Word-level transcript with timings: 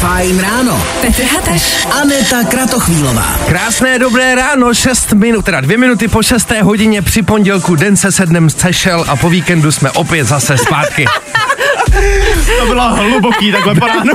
Fajn 0.00 0.40
ráno. 0.40 0.82
Petr 1.00 1.22
Hateš. 1.22 1.62
Aneta 2.00 2.44
Kratochvílová. 2.44 3.38
Krásné 3.46 3.98
dobré 3.98 4.34
ráno, 4.34 4.74
6 4.74 5.12
minut, 5.12 5.44
teda 5.44 5.60
2 5.60 5.78
minuty 5.78 6.08
po 6.08 6.22
6. 6.22 6.50
hodině 6.62 7.02
při 7.02 7.22
pondělku, 7.22 7.74
den 7.74 7.96
se 7.96 8.12
sednem 8.12 8.50
sešel 8.50 9.04
a 9.08 9.16
po 9.16 9.30
víkendu 9.30 9.72
jsme 9.72 9.90
opět 9.90 10.24
zase 10.24 10.58
zpátky. 10.58 11.04
To 12.60 12.66
bylo 12.66 12.94
hluboký 12.94 13.52
takhle 13.52 13.74
po 13.74 13.86
ránu. 13.86 14.12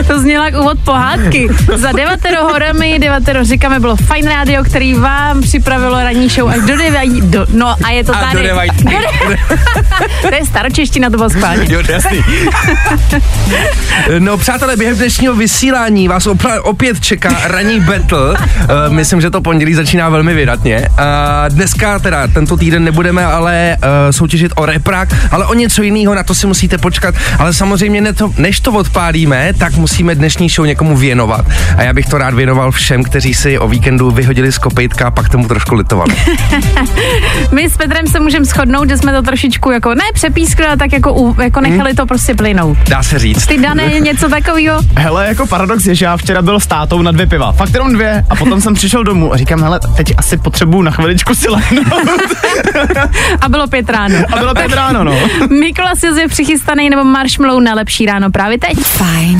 To 0.06 0.18
znělo 0.20 0.44
jak 0.44 0.54
úvod 0.54 0.78
pohádky. 0.84 1.48
Za 1.74 1.92
devatero 1.92 2.42
horami, 2.42 2.98
devatero 2.98 3.44
říkáme, 3.44 3.80
bylo 3.80 3.96
fajn 3.96 4.26
rádio, 4.28 4.64
který 4.64 4.94
vám 4.94 5.40
připravilo 5.42 6.02
ranní 6.02 6.28
show 6.28 6.48
až 6.50 6.60
do 6.60 6.76
devají. 6.76 7.20
Do, 7.20 7.46
no 7.52 7.74
a 7.84 7.90
je 7.90 8.04
to 8.04 8.16
A 8.16 8.20
tady. 8.20 8.36
do 8.36 8.42
devají. 8.42 8.70
to 10.22 10.34
je 10.34 10.44
staročeština, 10.46 11.10
to 11.10 11.16
bylo 11.16 11.30
schválně. 11.30 11.66
Jo, 11.74 11.82
jasný. 11.88 12.24
No 14.18 14.36
přátelé, 14.38 14.76
během 14.76 14.96
dnešního 14.96 15.34
vysílání 15.34 16.08
vás 16.08 16.26
opra- 16.26 16.60
opět 16.62 17.00
čeká 17.00 17.36
ranní 17.44 17.80
battle. 17.80 18.30
Uh, 18.30 18.36
myslím, 18.88 19.20
že 19.20 19.30
to 19.30 19.40
pondělí 19.40 19.74
začíná 19.74 20.08
velmi 20.08 20.34
vydatně. 20.34 20.88
Uh, 20.90 20.94
dneska 21.48 21.98
teda, 21.98 22.26
tento 22.26 22.56
týden 22.56 22.84
nebudeme 22.84 23.24
ale 23.24 23.76
uh, 23.82 23.88
soutěžit 24.10 24.52
o 24.56 24.66
reprák, 24.66 25.08
ale 25.30 25.46
o 25.46 25.54
něco 25.54 25.82
jiného, 25.82 26.14
na 26.14 26.22
to 26.22 26.34
si 26.34 26.46
musíte 26.46 26.78
počkat. 26.78 27.14
Ale 27.38 27.52
samozřejmě 27.54 28.00
ne 28.00 28.12
to, 28.12 28.32
než 28.38 28.60
to 28.60 28.72
odpálíme, 28.72 29.52
tak 29.58 29.76
musíme 29.76 30.14
dnešní 30.14 30.48
show 30.48 30.66
někomu 30.66 30.96
věnovat. 30.96 31.44
A 31.76 31.82
já 31.82 31.92
bych 31.92 32.06
to 32.06 32.18
rád 32.18 32.34
věnoval 32.34 32.70
všem, 32.70 33.04
kteří 33.04 33.34
si 33.34 33.58
o 33.58 33.68
víkendu 33.68 34.10
vyhodili 34.10 34.52
z 34.52 34.58
kopejtka 34.58 35.06
a 35.06 35.10
pak 35.10 35.28
tomu 35.28 35.48
trošku 35.48 35.74
litovali. 35.74 36.14
My 37.52 37.70
s 37.70 37.76
Petrem 37.76 38.06
se 38.06 38.20
můžeme 38.20 38.44
shodnout, 38.44 38.88
že 38.88 38.96
jsme 38.96 39.12
to 39.12 39.22
trošičku 39.22 39.70
jako 39.70 39.94
ne 39.94 40.04
přepískli, 40.14 40.66
ale 40.66 40.76
tak 40.76 40.92
jako, 40.92 41.14
u, 41.14 41.40
jako 41.42 41.60
nechali 41.60 41.94
to 41.94 42.06
prostě 42.06 42.34
plynout. 42.34 42.78
Dá 42.88 43.02
se 43.02 43.18
říct. 43.18 43.46
Ty 43.46 43.58
dané 43.58 44.00
něco 44.00 44.28
takového? 44.28 44.80
Hele, 44.96 45.26
jako 45.26 45.46
paradox 45.46 45.86
je, 45.86 45.94
že 45.94 46.04
já 46.04 46.16
včera 46.16 46.42
byl 46.42 46.60
s 46.60 46.66
tátou 46.66 47.02
na 47.02 47.12
dvě 47.12 47.26
piva. 47.26 47.52
Fakt 47.52 47.74
jenom 47.74 47.92
dvě. 47.92 48.24
A 48.30 48.36
potom 48.36 48.60
jsem 48.60 48.74
přišel 48.74 49.04
domů 49.04 49.32
a 49.32 49.36
říkám, 49.36 49.62
hele, 49.62 49.80
teď 49.96 50.14
asi 50.16 50.36
potřebuju 50.36 50.82
na 50.82 50.90
chviličku 50.90 51.34
si 51.34 51.48
lehnout. 51.48 51.86
A 53.40 53.48
bylo 53.48 53.66
pět 53.66 53.90
ráno. 53.90 54.16
A 54.32 54.36
bylo 54.38 54.54
pět 54.54 54.72
ráno, 54.72 55.04
no. 55.04 55.14
Mikolas 55.60 56.02
je 56.02 56.28
přichystaný 56.28 56.90
nebo 56.90 57.04
marshmallow 57.20 57.60
na 57.60 57.74
lepší 57.74 58.06
ráno 58.06 58.30
právě 58.30 58.58
teď. 58.58 58.78
Fajn. 58.78 59.38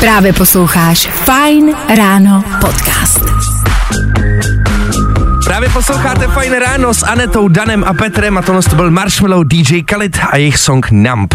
Právě 0.00 0.32
posloucháš 0.32 1.06
Fajn 1.06 1.74
ráno 1.96 2.44
podcast. 2.60 3.20
Právě 5.44 5.68
posloucháte 5.68 6.26
Fajn 6.26 6.52
ráno 6.52 6.94
s 6.94 7.02
Anetou, 7.02 7.48
Danem 7.48 7.84
a 7.84 7.94
Petrem 7.94 8.38
a 8.38 8.42
tohle 8.42 8.62
to 8.62 8.76
byl 8.76 8.90
Marshmallow 8.90 9.44
DJ 9.44 9.82
Khalid 9.82 10.18
a 10.30 10.36
jejich 10.36 10.58
song 10.58 10.86
Nump. 10.90 11.34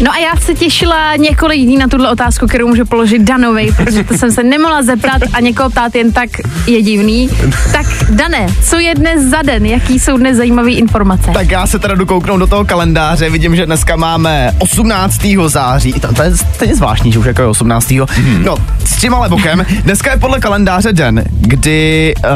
No 0.00 0.12
a 0.12 0.18
já 0.18 0.36
se 0.36 0.54
těšila 0.54 1.16
několik 1.16 1.60
dní 1.60 1.76
na 1.76 1.88
tuhle 1.88 2.10
otázku, 2.10 2.46
kterou 2.46 2.68
můžu 2.68 2.84
položit 2.84 3.22
Danovi, 3.22 3.72
protože 3.76 4.04
to 4.04 4.18
jsem 4.18 4.32
se 4.32 4.42
nemohla 4.42 4.82
zeptat 4.82 5.22
a 5.32 5.40
někoho 5.40 5.70
ptát 5.70 5.94
jen 5.94 6.12
tak 6.12 6.30
je 6.66 6.82
divný. 6.82 7.28
Tak 7.72 7.86
Dane, 8.10 8.46
co 8.62 8.78
je 8.78 8.94
dnes 8.94 9.24
za 9.24 9.42
den? 9.42 9.66
Jaký 9.66 9.98
jsou 9.98 10.16
dnes 10.16 10.36
zajímavé 10.36 10.70
informace? 10.70 11.30
Tak 11.34 11.50
já 11.50 11.66
se 11.66 11.78
teda 11.78 11.94
jdu 11.94 12.06
kouknout 12.06 12.40
do 12.40 12.46
toho 12.46 12.64
kalendáře, 12.64 13.30
vidím, 13.30 13.56
že 13.56 13.66
dneska 13.66 13.96
máme 13.96 14.52
18. 14.58 15.20
září. 15.46 15.92
To, 15.92 16.14
to 16.14 16.22
je 16.22 16.36
stejně 16.36 16.74
zvláštní, 16.74 17.12
že 17.12 17.18
už 17.18 17.26
jako 17.26 17.42
je 17.42 17.48
18. 17.48 17.90
Hmm. 17.90 18.44
No, 18.44 18.56
s 18.84 18.96
tím 18.96 19.14
ale 19.14 19.28
bokem. 19.28 19.66
Dneska 19.82 20.10
je 20.10 20.16
podle 20.16 20.40
kalendáře 20.40 20.92
den, 20.92 21.24
kdy 21.30 22.14
uh, 22.18 22.30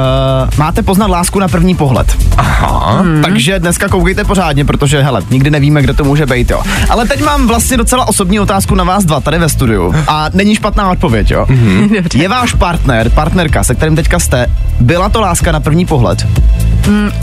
máte 0.58 0.82
poznat 0.82 1.10
lásku 1.10 1.38
na 1.38 1.48
první 1.48 1.74
pohled. 1.74 2.16
Aha. 2.36 3.00
Hmm. 3.00 3.22
Takže 3.22 3.58
dneska 3.58 3.88
koukejte 3.88 4.24
pořádně, 4.24 4.64
protože 4.64 5.02
hele, 5.02 5.22
nikdy 5.30 5.50
nevíme, 5.50 5.82
kde 5.82 5.94
to 5.94 6.04
může 6.04 6.26
být, 6.26 6.50
jo. 6.50 6.62
Ale 6.88 7.06
teď 7.06 7.24
mám 7.24 7.51
vlastně 7.52 7.76
docela 7.76 8.08
osobní 8.08 8.40
otázku 8.40 8.74
na 8.74 8.84
vás 8.84 9.04
dva 9.04 9.20
tady 9.20 9.38
ve 9.38 9.48
studiu. 9.48 9.94
A 10.08 10.26
není 10.34 10.54
špatná 10.54 10.90
odpověď, 10.90 11.30
jo. 11.30 11.46
Mhm. 11.48 11.72
Mm-hmm. 11.82 12.20
Je 12.20 12.28
váš 12.28 12.54
partner, 12.54 13.10
partnerka, 13.10 13.64
se 13.64 13.74
kterým 13.74 13.96
teďka 13.96 14.18
jste, 14.18 14.46
byla 14.80 15.08
to 15.08 15.20
láska 15.20 15.52
na 15.52 15.60
první 15.60 15.86
pohled? 15.86 16.26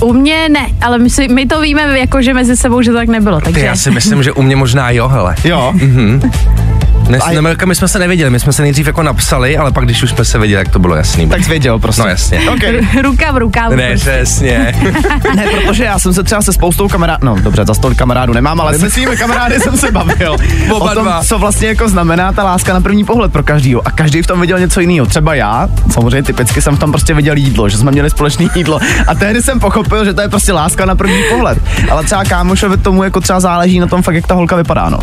U 0.02 0.14
mě 0.14 0.50
ne, 0.50 0.68
ale 0.82 0.98
my, 0.98 1.10
si, 1.10 1.28
my 1.28 1.46
to 1.46 1.62
víme 1.62 2.00
jako, 2.00 2.22
že 2.22 2.34
mezi 2.34 2.58
sebou, 2.58 2.82
že 2.82 2.92
to 2.92 2.98
tak 2.98 3.08
nebylo, 3.08 3.40
Ty, 3.40 3.44
takže... 3.44 3.60
já 3.66 3.76
si 3.76 3.92
myslím, 3.92 4.24
že 4.24 4.32
u 4.32 4.42
mě 4.42 4.56
možná 4.56 4.90
jo, 4.90 5.08
hele. 5.08 5.36
Jo. 5.44 5.74
Dnes, 7.10 7.24
A- 7.26 7.42
ne, 7.42 7.56
my 7.66 7.76
jsme 7.76 7.88
se 7.88 8.00
nevěděli, 8.00 8.30
my 8.30 8.40
jsme 8.40 8.54
se 8.54 8.62
nejdřív 8.62 8.88
jako 8.88 9.04
napsali, 9.04 9.58
ale 9.58 9.72
pak 9.72 9.86
když 9.86 10.04
už 10.04 10.10
jsme 10.10 10.26
se 10.26 10.40
viděli, 10.40 10.60
jak 10.60 10.70
to 10.70 10.80
bylo 10.80 10.96
jasný. 10.96 11.30
Tak 11.30 11.44
jsi 11.44 11.50
věděl 11.50 11.80
prostě. 11.80 12.02
No 12.02 12.08
jasně. 12.08 12.50
Okay. 12.50 12.82
Ruka 13.02 13.32
v 13.32 13.38
rukávu. 13.38 13.76
Ne, 13.76 13.96
přesně. 13.96 14.76
Ne, 15.36 15.48
protože 15.48 15.84
já 15.84 16.00
jsem 16.00 16.14
se 16.14 16.24
třeba 16.24 16.42
se 16.42 16.54
spoustou 16.54 16.88
kamarádů, 16.88 17.26
no 17.26 17.36
dobře, 17.42 17.66
za 17.68 17.74
tolik 17.76 17.98
kamarádů 17.98 18.34
nemám, 18.34 18.62
ale 18.62 18.80
se 18.80 18.90
svými 18.90 19.18
kamarády 19.18 19.60
jsem 19.60 19.78
se 19.78 19.92
bavil. 19.92 20.36
Oba 20.70 20.92
o 20.92 20.94
tom, 20.94 21.04
dva. 21.04 21.24
co 21.24 21.40
vlastně 21.40 21.68
jako 21.68 21.90
znamená 21.90 22.34
ta 22.34 22.44
láska 22.44 22.74
na 22.74 22.82
první 22.82 23.04
pohled 23.06 23.32
pro 23.32 23.44
každýho. 23.44 23.82
A 23.88 23.92
každý 23.92 24.22
v 24.22 24.28
tom 24.28 24.42
viděl 24.42 24.60
něco 24.60 24.80
jiného. 24.80 25.06
Třeba 25.08 25.36
já, 25.36 25.70
samozřejmě 25.92 26.24
typicky 26.24 26.62
jsem 26.62 26.76
v 26.76 26.80
tom 26.80 26.92
prostě 26.92 27.14
viděl 27.14 27.36
jídlo, 27.38 27.70
že 27.70 27.78
jsme 27.78 27.92
měli 27.92 28.10
společné 28.10 28.46
jídlo. 28.56 28.80
A 29.08 29.16
tehdy 29.16 29.42
jsem 29.42 29.60
pochopil, 29.60 30.06
že 30.06 30.14
to 30.14 30.22
je 30.22 30.30
prostě 30.30 30.54
láska 30.54 30.86
na 30.86 30.96
první 30.96 31.24
pohled. 31.30 31.58
Ale 31.92 32.04
třeba 32.04 32.24
kámošovi 32.24 32.78
tomu 32.78 33.04
jako 33.04 33.22
třeba 33.22 33.40
záleží 33.40 33.80
na 33.80 33.88
tom 33.88 34.02
fakt, 34.02 34.16
jak 34.16 34.28
ta 34.28 34.34
holka 34.36 34.56
vypadá, 34.56 34.90
no. 34.90 35.00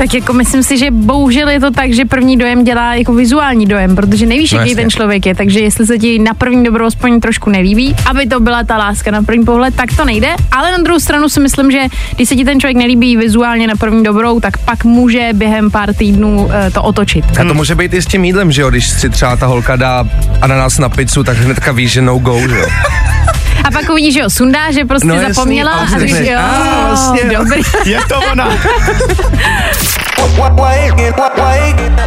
Tak 0.00 0.14
jako 0.14 0.32
myslím 0.32 0.62
si, 0.62 0.78
že 0.78 0.90
bohužel 0.90 1.48
je 1.48 1.60
to 1.60 1.70
tak, 1.70 1.92
že 1.92 2.04
první 2.04 2.36
dojem 2.36 2.64
dělá 2.64 2.94
jako 2.94 3.14
vizuální 3.14 3.66
dojem, 3.66 3.96
protože 3.96 4.26
nevíš, 4.26 4.52
No 4.52 4.58
jaký 4.58 4.70
jasně. 4.70 4.82
ten 4.82 4.90
člověk 4.90 5.26
je, 5.26 5.34
takže 5.34 5.60
jestli 5.60 5.86
se 5.86 5.98
ti 5.98 6.18
na 6.18 6.34
první 6.34 6.64
dobrou 6.64 6.84
aspoň 6.86 7.20
trošku 7.20 7.50
nelíbí, 7.50 7.96
aby 8.10 8.26
to 8.26 8.40
byla 8.40 8.64
ta 8.64 8.76
láska 8.76 9.10
na 9.10 9.22
první 9.22 9.44
pohled, 9.44 9.74
tak 9.74 9.96
to 9.96 10.04
nejde. 10.04 10.28
Ale 10.52 10.72
na 10.72 10.78
druhou 10.78 11.00
stranu 11.00 11.28
si 11.28 11.40
myslím, 11.40 11.70
že 11.70 11.78
když 12.16 12.28
se 12.28 12.36
ti 12.36 12.44
ten 12.44 12.60
člověk 12.60 12.76
nelíbí 12.76 13.16
vizuálně 13.16 13.66
na 13.66 13.74
první 13.74 14.02
dobrou, 14.02 14.40
tak 14.40 14.58
pak 14.58 14.84
může 14.84 15.28
během 15.34 15.70
pár 15.70 15.94
týdnů 15.94 16.48
eh, 16.52 16.70
to 16.70 16.82
otočit. 16.82 17.24
A 17.40 17.44
to 17.44 17.54
může 17.54 17.74
být 17.74 17.94
i 17.94 18.02
s 18.02 18.06
tím 18.06 18.24
jídlem, 18.24 18.52
že 18.52 18.62
jo, 18.62 18.70
když 18.70 18.88
si 18.88 19.10
třeba 19.10 19.36
ta 19.36 19.46
holka 19.46 19.76
dá 19.76 20.04
ananas 20.42 20.78
na 20.78 20.88
pizzu, 20.88 21.24
tak 21.24 21.36
hnedka 21.38 21.72
víš, 21.72 21.92
že 21.92 22.02
no 22.02 22.18
go, 22.18 22.40
že 22.48 22.58
jo. 22.58 22.66
A 23.64 23.70
pak 23.70 23.90
uvidíš, 23.90 24.14
že 24.14 24.22
ho 24.22 24.30
sundá, 24.30 24.70
že 24.72 24.84
prostě 24.84 25.08
No 25.08 25.14
jasný, 25.14 25.34
zapomněla 25.34 25.72
a 25.72 25.82
a 25.82 25.86
řekneš, 25.86 26.28
jo, 26.28 26.38
"A, 26.40 26.86
vlastně, 26.88 27.20
jo." 27.24 27.30
dobrý. 27.44 27.62
Je 27.84 27.98
to 28.08 28.20
ona. 28.32 28.48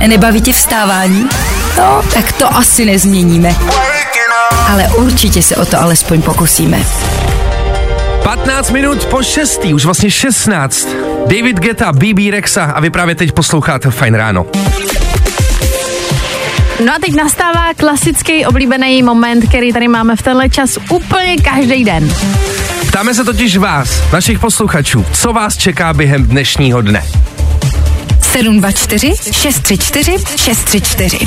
Nebaví 0.08 0.42
tě 0.42 0.54
vstávání? 0.54 1.30
No, 1.78 2.02
tak 2.14 2.32
to 2.32 2.56
asi 2.58 2.86
nezměníme. 2.86 3.56
Ale 4.72 4.84
určitě 4.96 5.42
se 5.42 5.56
o 5.56 5.66
to 5.66 5.82
alespoň 5.82 6.22
pokusíme. 6.22 6.78
15 8.24 8.72
minut 8.72 9.06
po 9.06 9.24
6. 9.24 9.66
už 9.66 9.86
vlastně 9.86 10.12
16. 10.12 10.88
David 11.28 11.60
Geta, 11.60 11.92
BB 11.92 12.32
Rexa 12.32 12.64
a 12.64 12.80
vy 12.80 12.90
právě 12.90 13.16
teď 13.16 13.32
posloucháte 13.32 13.92
Fajn 13.92 14.16
ráno. 14.16 14.46
No 16.80 16.94
a 16.94 17.00
teď 17.06 17.16
nastává 17.16 17.74
klasický 17.78 18.46
oblíbený 18.46 19.04
moment, 19.04 19.50
který 19.50 19.74
tady 19.74 19.88
máme 19.88 20.16
v 20.16 20.22
tenhle 20.22 20.50
čas 20.50 20.78
úplně 20.90 21.36
každý 21.38 21.84
den. 21.84 22.14
Ptáme 22.88 23.14
se 23.14 23.24
totiž 23.24 23.58
vás, 23.58 24.12
našich 24.14 24.40
posluchačů, 24.40 25.06
co 25.14 25.34
vás 25.34 25.58
čeká 25.58 25.94
během 25.94 26.24
dnešního 26.28 26.82
dne. 26.82 27.04
724 28.22 29.14
634 29.32 30.12
634. 30.38 31.18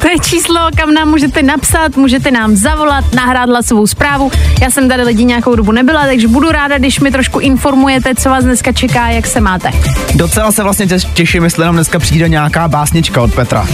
To 0.00 0.08
je 0.08 0.18
číslo, 0.18 0.60
kam 0.76 0.94
nám 0.94 1.08
můžete 1.08 1.42
napsat, 1.42 1.96
můžete 1.96 2.30
nám 2.30 2.56
zavolat, 2.56 3.14
nahrát 3.14 3.48
hlasovou 3.48 3.86
zprávu. 3.86 4.30
Já 4.60 4.70
jsem 4.70 4.88
tady 4.88 5.02
lidi 5.02 5.24
nějakou 5.24 5.54
dobu 5.54 5.72
nebyla, 5.72 6.06
takže 6.06 6.28
budu 6.28 6.50
ráda, 6.52 6.78
když 6.78 7.00
mi 7.00 7.10
trošku 7.10 7.38
informujete, 7.38 8.14
co 8.14 8.28
vás 8.30 8.44
dneska 8.44 8.72
čeká, 8.72 9.08
jak 9.08 9.26
se 9.26 9.40
máte. 9.40 9.70
Docela 10.14 10.52
se 10.52 10.62
vlastně 10.62 10.86
těš- 10.86 11.12
těším, 11.14 11.44
jestli 11.44 11.64
nám 11.64 11.74
dneska 11.74 11.98
přijde 11.98 12.28
nějaká 12.28 12.68
básnička 12.68 13.22
od 13.22 13.34
Petra. 13.34 13.66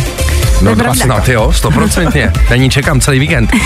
No 0.63 0.71
to 0.71 0.83
pravda. 0.83 1.05
snad 1.05 1.29
jo, 1.29 1.53
stoprocentně. 1.53 2.33
Není 2.51 2.71
čekám 2.71 3.01
celý 3.01 3.19
víkend. 3.19 3.51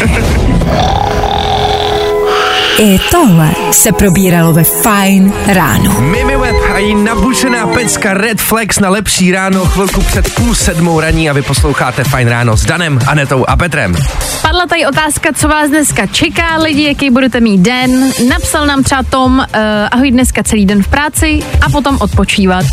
I 2.79 2.99
tohle 3.11 3.51
se 3.73 3.93
probíralo 3.93 4.53
ve 4.53 4.65
Fajn 4.65 5.33
ráno. 5.47 6.01
Mimi 6.01 6.37
Web 6.37 6.57
a 6.75 6.79
její 6.79 6.95
nabušená 6.95 7.67
pecka 7.67 8.15
Red 8.15 8.41
Flex 8.41 8.79
na 8.79 8.89
lepší 8.89 9.33
ráno 9.33 9.65
chvilku 9.65 10.01
před 10.01 10.35
půl 10.35 10.55
sedmou 10.55 11.01
raní 11.01 11.31
a 11.31 11.33
vy 11.33 11.43
posloucháte 11.43 12.05
Fajn 12.05 12.29
ráno 12.29 12.57
s 12.57 12.65
Danem, 12.65 12.99
Anetou 13.07 13.45
a 13.49 13.57
Petrem. 13.57 13.97
Padla 14.43 14.67
tady 14.67 14.87
otázka, 14.87 15.29
co 15.33 15.49
vás 15.49 15.69
dneska 15.71 16.07
čeká, 16.07 16.57
lidi, 16.57 16.85
jaký 16.85 17.11
budete 17.11 17.41
mít 17.41 17.61
den. 17.61 18.13
Napsal 18.29 18.67
nám 18.67 18.83
třeba 18.83 19.03
Tom, 19.03 19.39
uh, 19.39 19.45
ahoj 19.91 20.11
dneska 20.11 20.43
celý 20.43 20.67
den 20.67 20.83
v 20.83 20.89
práci 20.89 21.43
a 21.61 21.71
potom 21.71 21.97
odpočívat. 22.01 22.65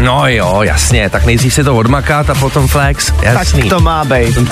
No 0.00 0.28
jo, 0.28 0.60
jasně, 0.62 1.10
tak 1.10 1.24
nejdřív 1.24 1.54
si 1.54 1.64
to 1.64 1.76
odmakat 1.76 2.30
a 2.30 2.34
potom 2.34 2.68
flex, 2.68 3.12
jasný. 3.22 3.60
Tak 3.60 3.70
to 3.70 3.80
má 3.80 4.04
být. 4.04 4.38
Uh, 4.38 4.46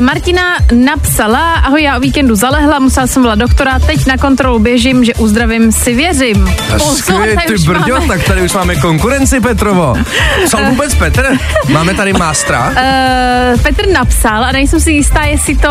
Martina 0.00 0.42
napsala, 0.72 1.52
ahoj, 1.54 1.82
já 1.82 1.96
o 1.96 2.00
víkendu 2.00 2.34
zalehla, 2.34 2.78
musela 2.78 3.06
jsem 3.06 3.22
volat 3.22 3.38
doktora, 3.38 3.78
teď 3.78 4.06
na 4.06 4.16
kontrolu 4.16 4.39
kontrolu 4.40 4.58
běžím, 4.58 5.04
že 5.04 5.14
uzdravím 5.14 5.72
si 5.72 5.94
věřím. 5.94 6.48
Skvělý, 6.96 7.36
tady 7.36 7.58
ty 7.58 7.64
brďo, 7.66 7.94
máme. 7.94 8.06
tak 8.06 8.24
tady 8.24 8.42
už 8.42 8.52
máme 8.52 8.76
konkurenci, 8.76 9.40
Petrovo. 9.40 9.94
Psal 10.44 10.64
vůbec 10.64 10.94
Petr? 10.94 11.26
Máme 11.68 11.94
tady 11.94 12.12
mástra? 12.12 12.68
Uh, 12.68 13.60
Petr 13.60 13.88
napsal 13.88 14.44
a 14.44 14.52
nejsem 14.52 14.80
si 14.80 14.92
jistá, 14.92 15.24
jestli 15.24 15.56
to 15.56 15.68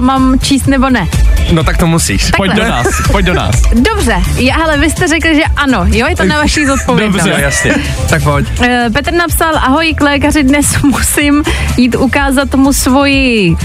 mám 0.00 0.38
číst 0.40 0.66
nebo 0.66 0.90
ne. 0.90 1.08
No 1.52 1.64
tak 1.64 1.76
to 1.76 1.86
musíš. 1.86 2.24
Tak- 2.24 2.36
Pojď 2.36 2.52
do 2.52 2.64
nás, 2.64 2.86
pojď 3.12 3.26
do 3.26 3.34
nás. 3.34 3.54
Dobře, 3.74 4.16
já, 4.36 4.54
ale 4.54 4.78
vy 4.78 4.90
jste 4.90 5.08
řekli, 5.08 5.34
že 5.34 5.42
ano, 5.56 5.86
jo, 5.88 6.06
je 6.08 6.16
to 6.16 6.24
na 6.24 6.38
vaší 6.38 6.66
zodpovědnost. 6.66 7.24
Dobře, 7.24 7.42
jasně. 7.42 7.74
Tak 8.10 8.22
pojď. 8.22 8.46
Eh, 8.62 8.90
Petr 8.92 9.12
napsal, 9.12 9.56
ahoj 9.56 9.94
k 9.94 10.00
lékaři, 10.00 10.42
dnes 10.42 10.82
musím 10.82 11.44
jít 11.76 11.94
ukázat 11.96 12.54
mu 12.54 12.72
svoji 12.72 13.56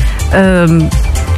um, 0.68 0.90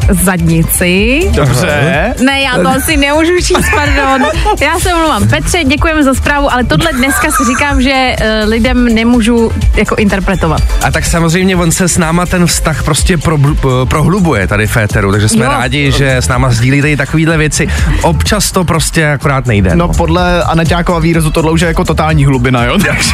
zadnici. 0.09 1.21
Dobře. 1.36 2.13
Ne, 2.25 2.42
já 2.42 2.56
to 2.57 2.69
asi 2.77 2.98
nemůžu 2.98 3.31
číst, 3.38 3.69
pardon. 3.75 4.27
Já 4.62 4.80
se 4.80 4.94
omlouvám. 4.94 5.27
Petře, 5.27 5.63
děkujeme 5.63 6.03
za 6.03 6.13
zprávu, 6.13 6.53
ale 6.53 6.63
tohle 6.63 6.94
dneska 6.94 7.31
si 7.31 7.45
říkám, 7.45 7.81
že 7.81 8.15
uh, 8.44 8.50
lidem 8.50 8.86
nemůžu 8.86 9.51
jako 9.75 9.95
interpretovat. 9.95 10.62
A 10.83 10.92
tak 10.92 11.06
samozřejmě 11.06 11.56
on 11.56 11.71
se 11.71 11.88
s 11.88 11.98
náma 11.98 12.25
ten 12.25 12.48
vztah 12.48 12.83
prostě 12.83 13.18
pro, 13.18 13.38
prohlubuje 13.86 14.48
tady 14.48 14.68
v 14.68 14.77
éteru, 14.77 15.12
takže 15.12 15.30
jsme 15.30 15.45
Jo. 15.45 15.51
rádi, 15.51 15.92
že 15.92 16.15
s 16.18 16.27
náma 16.27 16.50
sdílíte 16.50 16.92
i 16.92 16.97
takovýhle 16.97 17.38
věci. 17.38 17.68
Občas 18.01 18.51
to 18.51 18.63
prostě 18.63 19.07
akorát 19.12 19.45
nejde. 19.45 19.75
No 19.75 19.88
podle 19.88 20.44
Aneťákova 20.44 21.00
výrazu 21.00 21.31
tohle 21.31 21.51
už 21.51 21.62
je 21.62 21.68
jako 21.68 21.83
totální 21.86 22.25
hlubina, 22.25 22.63
jo? 22.65 22.77
Takže 22.88 23.12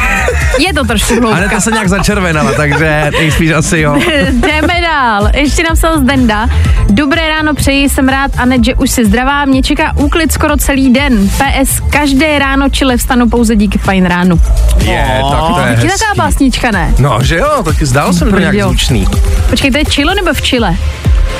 Je 0.58 0.74
to 0.74 0.84
trošku 0.84 1.14
Ale 1.26 1.34
hloubka. 1.34 1.54
to 1.56 1.60
se 1.60 1.70
nějak 1.70 1.88
začervenala, 1.88 2.52
takže 2.52 3.10
nejspíš 3.18 3.50
asi 3.50 3.80
jo. 3.80 3.96
Jdeme 4.32 4.80
dál. 4.82 5.30
Ještě 5.34 5.62
napsal 5.62 5.98
Zdenda. 6.00 6.48
Dobré 6.90 7.28
ráno 7.28 7.54
přeji, 7.54 7.88
jsem 7.88 8.08
rád, 8.08 8.30
Anet, 8.38 8.64
že 8.64 8.74
už 8.74 8.90
si 8.90 9.04
zdravá. 9.04 9.44
Mě 9.44 9.62
čeká 9.62 9.92
úklid 9.96 10.32
skoro 10.32 10.56
celý 10.56 10.92
den. 10.92 11.28
PS, 11.28 11.80
každé 11.90 12.38
ráno 12.38 12.68
čile 12.68 12.96
vstanu 12.96 13.28
pouze 13.28 13.56
díky 13.56 13.78
fajn 13.78 14.06
ránu. 14.06 14.40
Je, 14.84 15.20
tak 15.30 15.40
to 15.54 15.60
je 15.60 15.70
Je 15.70 15.76
hezký. 15.76 15.88
taková 15.88 16.26
básnička, 16.26 16.70
ne? 16.70 16.94
No, 16.98 17.18
že 17.22 17.36
jo, 17.36 17.62
taky 17.64 17.86
zdál 17.86 18.12
jsem 18.12 18.30
to 18.30 18.38
nějak 18.38 18.62
zvučný. 18.62 19.06
Počkej, 19.50 19.70
to 19.70 19.78
je 19.78 19.84
Chile 19.84 20.14
nebo 20.14 20.34
v 20.34 20.40
Chile? 20.42 20.76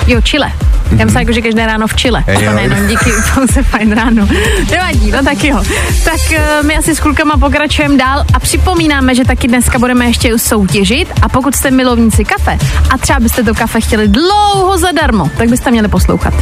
Jo, 0.06 0.20
Chile. 0.22 0.52
Já 0.96 1.04
myslím, 1.04 1.20
jako, 1.20 1.32
že 1.32 1.42
každé 1.42 1.66
ráno 1.66 1.86
v 1.86 1.94
Chile. 1.96 2.24
Ej, 2.26 2.46
To 2.46 2.52
nejenom 2.52 2.86
díky 2.86 3.10
pouze 3.34 3.62
fajn 3.62 3.92
ráno. 3.92 4.28
Nevadí, 4.70 5.10
no 5.10 5.24
tak 5.24 5.44
jo. 5.44 5.62
Tak 6.04 6.32
eh, 6.32 6.62
my 6.62 6.76
asi 6.76 6.94
s 6.94 7.00
klukama 7.00 7.36
pokračujeme 7.36 7.96
dál 7.96 8.24
a 8.34 8.38
připomínáme, 8.40 9.14
že 9.14 9.24
taky 9.24 9.48
dneska 9.48 9.78
budeme 9.78 10.06
ještě 10.06 10.38
soutěžit 10.38 11.08
a 11.22 11.28
pokud 11.28 11.54
jste 11.56 11.70
milovníci 11.70 12.24
kafe 12.24 12.58
a 12.90 12.98
třeba 12.98 13.20
byste 13.20 13.44
to 13.44 13.54
kafe 13.54 13.80
chtěli 13.80 14.08
dlouho 14.08 14.78
zadarmo, 14.78 15.30
tak 15.38 15.48
byste 15.48 15.70
měli 15.70 15.88
poslouchat. 15.88 16.34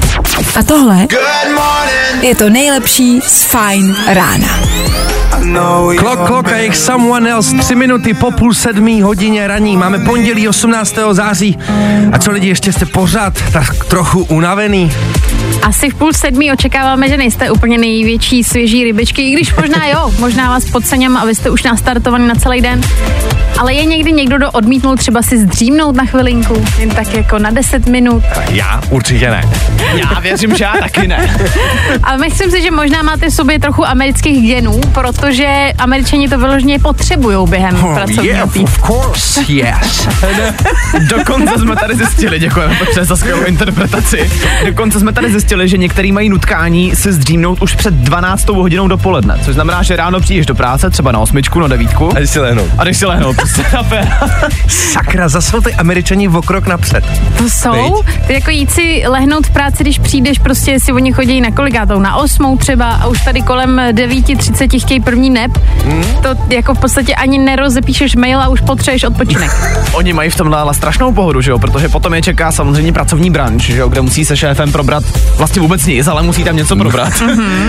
A 0.56 0.62
tohle 0.62 1.06
je 2.20 2.34
to 2.34 2.50
nejlepší 2.50 3.20
z 3.20 3.44
Fine 3.44 3.94
rána. 4.06 4.48
Klok, 5.98 6.26
klok 6.26 6.52
a 6.52 6.56
jich 6.56 6.76
someone 6.76 7.30
else, 7.30 7.56
tři 7.56 7.74
minuty 7.74 8.14
po 8.14 8.30
půl 8.30 8.54
sedmý 8.54 9.02
hodině 9.02 9.46
raní. 9.46 9.76
Máme 9.76 9.98
pondělí 9.98 10.48
18. 10.48 10.94
září. 11.12 11.58
A 12.12 12.18
co 12.18 12.30
lidi, 12.30 12.48
ještě 12.48 12.72
jste 12.72 12.86
pořád 12.86 13.34
tak 13.52 13.84
trochu 13.84 14.22
unavený? 14.36 14.92
Asi 15.62 15.90
v 15.90 15.94
půl 15.94 16.12
sedmí 16.12 16.52
očekáváme, 16.52 17.08
že 17.08 17.16
nejste 17.16 17.50
úplně 17.50 17.78
největší 17.78 18.44
svěží 18.44 18.84
rybičky, 18.84 19.22
i 19.22 19.32
když 19.32 19.54
možná 19.54 19.86
jo, 19.86 20.12
možná 20.18 20.48
vás 20.50 20.64
podceňám 20.64 21.16
a 21.16 21.24
vy 21.24 21.34
jste 21.34 21.50
už 21.50 21.62
nastartovaný 21.62 22.28
na 22.28 22.34
celý 22.34 22.60
den. 22.60 22.80
Ale 23.58 23.74
je 23.74 23.84
někdy 23.84 24.12
někdo, 24.12 24.36
kdo 24.36 24.50
odmítnul 24.50 24.96
třeba 24.96 25.22
si 25.22 25.38
zdřímnout 25.38 25.96
na 25.96 26.04
chvilinku, 26.04 26.64
jen 26.78 26.90
tak 26.90 27.14
jako 27.14 27.38
na 27.38 27.50
10 27.50 27.86
minut. 27.86 28.22
Já 28.50 28.80
určitě 28.90 29.30
ne. 29.30 29.50
já 29.94 30.20
věřím, 30.20 30.56
že 30.56 30.64
já 30.64 30.72
taky 30.80 31.08
ne. 31.08 31.36
A 32.02 32.16
myslím 32.16 32.50
si, 32.50 32.62
že 32.62 32.70
možná 32.70 33.02
máte 33.02 33.30
v 33.30 33.32
sobě 33.34 33.58
trochu 33.58 33.86
amerických 33.86 34.48
genů, 34.48 34.80
protože 34.94 35.72
američani 35.78 36.28
to 36.28 36.38
vyloženě 36.38 36.78
potřebují 36.78 37.48
během 37.48 37.76
pracovního 37.94 38.24
yeah, 38.24 38.52
týdne. 38.52 38.64
of 38.64 38.82
course, 38.86 39.52
yes. 39.52 40.08
Dokonce 41.08 41.58
jsme 41.58 41.76
tady 41.76 41.94
zjistili, 41.94 42.38
děkujeme 42.38 42.74
Petře 42.74 43.04
za 43.04 43.16
skvělou 43.16 43.44
interpretaci. 43.44 44.30
Dokonce 44.66 45.00
jsme 45.00 45.12
tady 45.12 45.30
zjistili, 45.40 45.68
že 45.68 45.78
některý 45.78 46.12
mají 46.12 46.28
nutkání 46.28 46.96
si 46.96 47.12
zdřímnout 47.12 47.62
už 47.62 47.74
před 47.74 47.94
12 47.94 48.48
hodinou 48.48 48.88
dopoledne, 48.88 49.38
což 49.44 49.54
znamená, 49.54 49.82
že 49.82 49.96
ráno 49.96 50.20
přijdeš 50.20 50.46
do 50.46 50.54
práce, 50.54 50.90
třeba 50.90 51.12
na 51.12 51.18
osmičku, 51.18 51.60
na 51.60 51.68
devítku. 51.68 52.10
A 52.16 52.26
si 52.26 52.40
lehnout. 52.40 52.68
A 52.78 52.84
jdeš 52.84 52.96
si 52.96 53.06
lehnout, 53.06 53.36
prostě. 53.36 53.64
Sakra, 54.68 55.28
zase 55.28 55.50
jsou 55.50 55.60
ty 55.60 55.74
američani 55.74 56.28
o 56.28 56.42
krok 56.42 56.66
napřed. 56.66 57.04
To 57.38 57.50
jsou, 57.50 58.02
to 58.26 58.32
jako 58.32 58.50
jít 58.50 58.70
si 58.70 59.02
lehnout 59.08 59.46
v 59.46 59.50
práci, 59.50 59.82
když 59.82 59.98
přijdeš, 59.98 60.38
prostě 60.38 60.80
si 60.80 60.92
oni 60.92 61.12
chodí 61.12 61.40
na 61.40 61.50
kolikátou, 61.50 61.98
na 62.00 62.16
osmou 62.16 62.56
třeba 62.56 62.90
a 62.90 63.06
už 63.06 63.20
tady 63.20 63.42
kolem 63.42 63.76
9.30 63.76 64.80
chtějí 64.80 65.00
první 65.00 65.30
nep, 65.30 65.58
Hmm? 65.84 66.04
to 66.22 66.54
jako 66.54 66.74
v 66.74 66.78
podstatě 66.78 67.14
ani 67.14 67.38
nerozepíšeš 67.38 68.16
mail 68.16 68.40
a 68.40 68.48
už 68.48 68.60
potřebuješ 68.60 69.04
odpočinek. 69.04 69.50
Oni 69.92 70.12
mají 70.12 70.30
v 70.30 70.40
ale 70.54 70.74
strašnou 70.74 71.12
pohodu, 71.12 71.40
že 71.40 71.50
jo, 71.50 71.58
protože 71.58 71.88
potom 71.88 72.14
je 72.14 72.22
čeká 72.22 72.52
samozřejmě 72.52 72.92
pracovní 72.92 73.30
branč, 73.30 73.62
že 73.62 73.76
jo, 73.76 73.88
kde 73.88 74.00
musí 74.00 74.24
se 74.24 74.36
šéfem 74.36 74.72
probrat 74.72 75.04
vlastně 75.36 75.62
vůbec 75.62 75.86
nic, 75.86 76.06
ale 76.06 76.22
musí 76.22 76.44
tam 76.44 76.56
něco 76.56 76.76
probrat. 76.76 77.12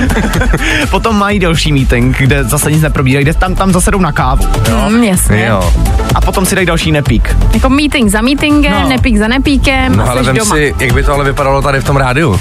potom 0.91 1.17
mají 1.19 1.39
další 1.39 1.73
meeting, 1.73 2.17
kde 2.17 2.43
zase 2.43 2.71
nic 2.71 2.81
neprobírají, 2.81 3.23
kde 3.23 3.33
tam, 3.33 3.55
tam 3.55 3.73
zase 3.73 3.91
jdou 3.91 3.99
na 3.99 4.11
kávu. 4.11 4.43
Jo? 4.69 4.85
Mm, 4.89 5.03
jasně. 5.03 5.45
Jo. 5.49 5.73
A 6.15 6.21
potom 6.21 6.45
si 6.45 6.55
dají 6.55 6.67
další 6.67 6.91
nepík. 6.91 7.35
Jako 7.53 7.69
meeting 7.69 8.11
za 8.11 8.21
meetingem, 8.21 8.71
No. 8.83 8.89
nepík 8.89 9.17
za 9.17 9.27
nepíkem 9.27 9.95
No 9.95 10.03
a 10.03 10.09
ale 10.11 10.23
vem 10.23 10.35
doma. 10.35 10.55
si, 10.55 10.75
jak 10.79 10.93
by 10.93 11.03
to 11.03 11.13
ale 11.13 11.23
vypadalo 11.23 11.61
tady 11.61 11.79
v 11.79 11.83
tom 11.83 11.97
rádiu. 11.97 12.39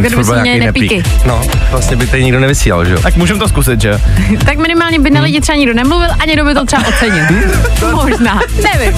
Kdyby 0.00 0.14
furt 0.14 0.24
byl 0.24 0.34
jsme 0.34 0.42
měli 0.42 0.60
nepíky. 0.60 0.96
nepík. 0.96 1.24
No, 1.24 1.42
vlastně 1.70 1.96
by 1.96 2.06
tady 2.06 2.24
nikdo 2.24 2.40
nevysílal, 2.40 2.84
že 2.84 2.92
jo? 2.92 2.98
Tak 3.02 3.16
můžeme 3.16 3.40
to 3.40 3.48
zkusit, 3.48 3.80
že? 3.80 4.00
Tak 4.46 4.58
minimálně 4.58 4.98
by 4.98 5.10
na 5.10 5.20
lidi 5.22 5.40
třeba 5.40 5.56
nikdo 5.56 5.74
nemluvil 5.74 6.08
a 6.20 6.26
někdo 6.26 6.44
by 6.44 6.54
to 6.54 6.64
třeba 6.64 6.82
ocenil. 6.88 7.24
Možná, 7.94 8.40
nevím. 8.72 8.94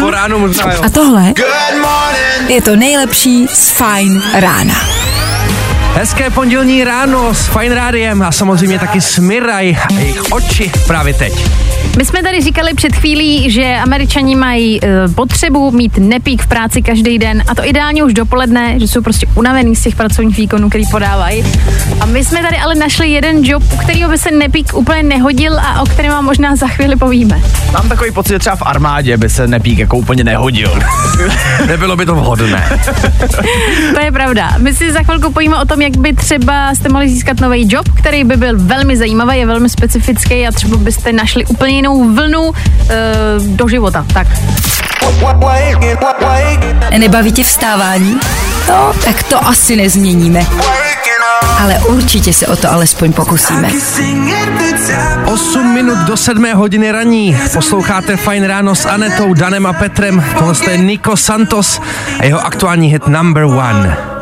Po 0.00 0.10
ránu 0.10 0.38
možná 0.38 0.72
jo. 0.72 0.80
A 0.84 0.88
tohle 0.88 1.32
je 2.48 2.62
to 2.62 2.76
nejlepší 2.76 3.46
z 3.48 3.70
Fine 3.70 4.20
rána. 4.40 4.74
Hezké 5.94 6.30
pondělní 6.30 6.84
ráno 6.84 7.34
s 7.34 7.46
Fine 7.46 7.74
Rádiem 7.74 8.22
a 8.22 8.32
samozřejmě 8.32 8.78
taky 8.78 9.00
s 9.00 9.18
Miraj 9.18 9.76
a 9.90 9.92
jejich 9.92 10.32
oči 10.32 10.70
právě 10.86 11.14
teď. 11.14 11.32
My 11.96 12.04
jsme 12.04 12.22
tady 12.22 12.40
říkali 12.40 12.74
před 12.74 12.96
chvílí, 12.96 13.50
že 13.50 13.76
američani 13.82 14.36
mají 14.36 14.80
e, 14.84 15.08
potřebu 15.08 15.70
mít 15.70 15.98
nepík 15.98 16.42
v 16.42 16.46
práci 16.46 16.82
každý 16.82 17.18
den 17.18 17.42
a 17.48 17.54
to 17.54 17.68
ideálně 17.68 18.04
už 18.04 18.14
dopoledne, 18.14 18.80
že 18.80 18.88
jsou 18.88 19.02
prostě 19.02 19.26
unavený 19.34 19.76
z 19.76 19.82
těch 19.82 19.96
pracovních 19.96 20.36
výkonů, 20.36 20.68
který 20.68 20.84
podávají. 20.90 21.44
A 22.00 22.06
my 22.06 22.24
jsme 22.24 22.42
tady 22.42 22.56
ale 22.56 22.74
našli 22.74 23.10
jeden 23.10 23.44
job, 23.44 23.62
u 23.72 23.76
kterého 23.76 24.10
by 24.10 24.18
se 24.18 24.30
nepík 24.30 24.74
úplně 24.74 25.02
nehodil 25.02 25.58
a 25.60 25.82
o 25.82 25.86
kterém 25.86 26.12
vám 26.12 26.24
možná 26.24 26.56
za 26.56 26.66
chvíli 26.66 26.96
povíme. 26.96 27.42
Mám 27.72 27.88
takový 27.88 28.10
pocit, 28.10 28.32
že 28.32 28.38
třeba 28.38 28.56
v 28.56 28.62
armádě 28.62 29.16
by 29.16 29.28
se 29.28 29.46
nepík 29.46 29.78
jako 29.78 29.96
úplně 29.96 30.24
nehodil. 30.24 30.78
Nebylo 31.66 31.96
by 31.96 32.06
to 32.06 32.14
vhodné. 32.14 32.68
To 33.94 34.00
je 34.00 34.12
pravda. 34.12 34.54
My 34.58 34.74
si 34.74 34.92
za 34.92 35.02
chvilku 35.02 35.32
pojíme 35.32 35.56
o 35.56 35.64
tom, 35.64 35.82
jak 35.82 35.96
by 35.96 36.12
třeba 36.12 36.74
jste 36.74 36.88
mohli 36.88 37.08
získat 37.08 37.40
nový 37.40 37.66
job, 37.70 37.88
který 37.98 38.24
by 38.24 38.36
byl 38.36 38.58
velmi 38.58 38.96
zajímavý, 38.96 39.38
je 39.38 39.46
velmi 39.46 39.68
specifický 39.68 40.46
a 40.46 40.52
třeba 40.52 40.76
byste 40.76 41.12
našli 41.12 41.46
úplně 41.46 41.77
jinou 41.78 42.14
vlnu 42.14 42.52
e, 42.52 42.94
do 43.38 43.68
života. 43.68 44.06
Tak. 44.12 44.26
Nebaví 46.98 47.32
tě 47.32 47.44
vstávání? 47.44 48.20
No, 48.68 48.92
tak 49.04 49.22
to 49.22 49.46
asi 49.46 49.76
nezměníme. 49.76 50.46
Ale 51.60 51.78
určitě 51.78 52.32
se 52.32 52.46
o 52.46 52.56
to 52.56 52.72
alespoň 52.72 53.12
pokusíme. 53.12 53.70
8 55.24 55.74
minut 55.74 55.98
do 55.98 56.16
7 56.16 56.52
hodiny 56.54 56.92
raní. 56.92 57.38
Posloucháte 57.52 58.16
Fine 58.16 58.48
ráno 58.48 58.74
s 58.74 58.86
Anetou, 58.86 59.34
Danem 59.34 59.66
a 59.66 59.72
Petrem. 59.72 60.24
Tohle 60.38 60.54
je 60.70 60.76
Nico 60.78 61.16
Santos 61.16 61.80
a 62.20 62.24
jeho 62.24 62.46
aktuální 62.46 62.92
hit 62.92 63.06
number 63.06 63.44
one. 63.44 64.17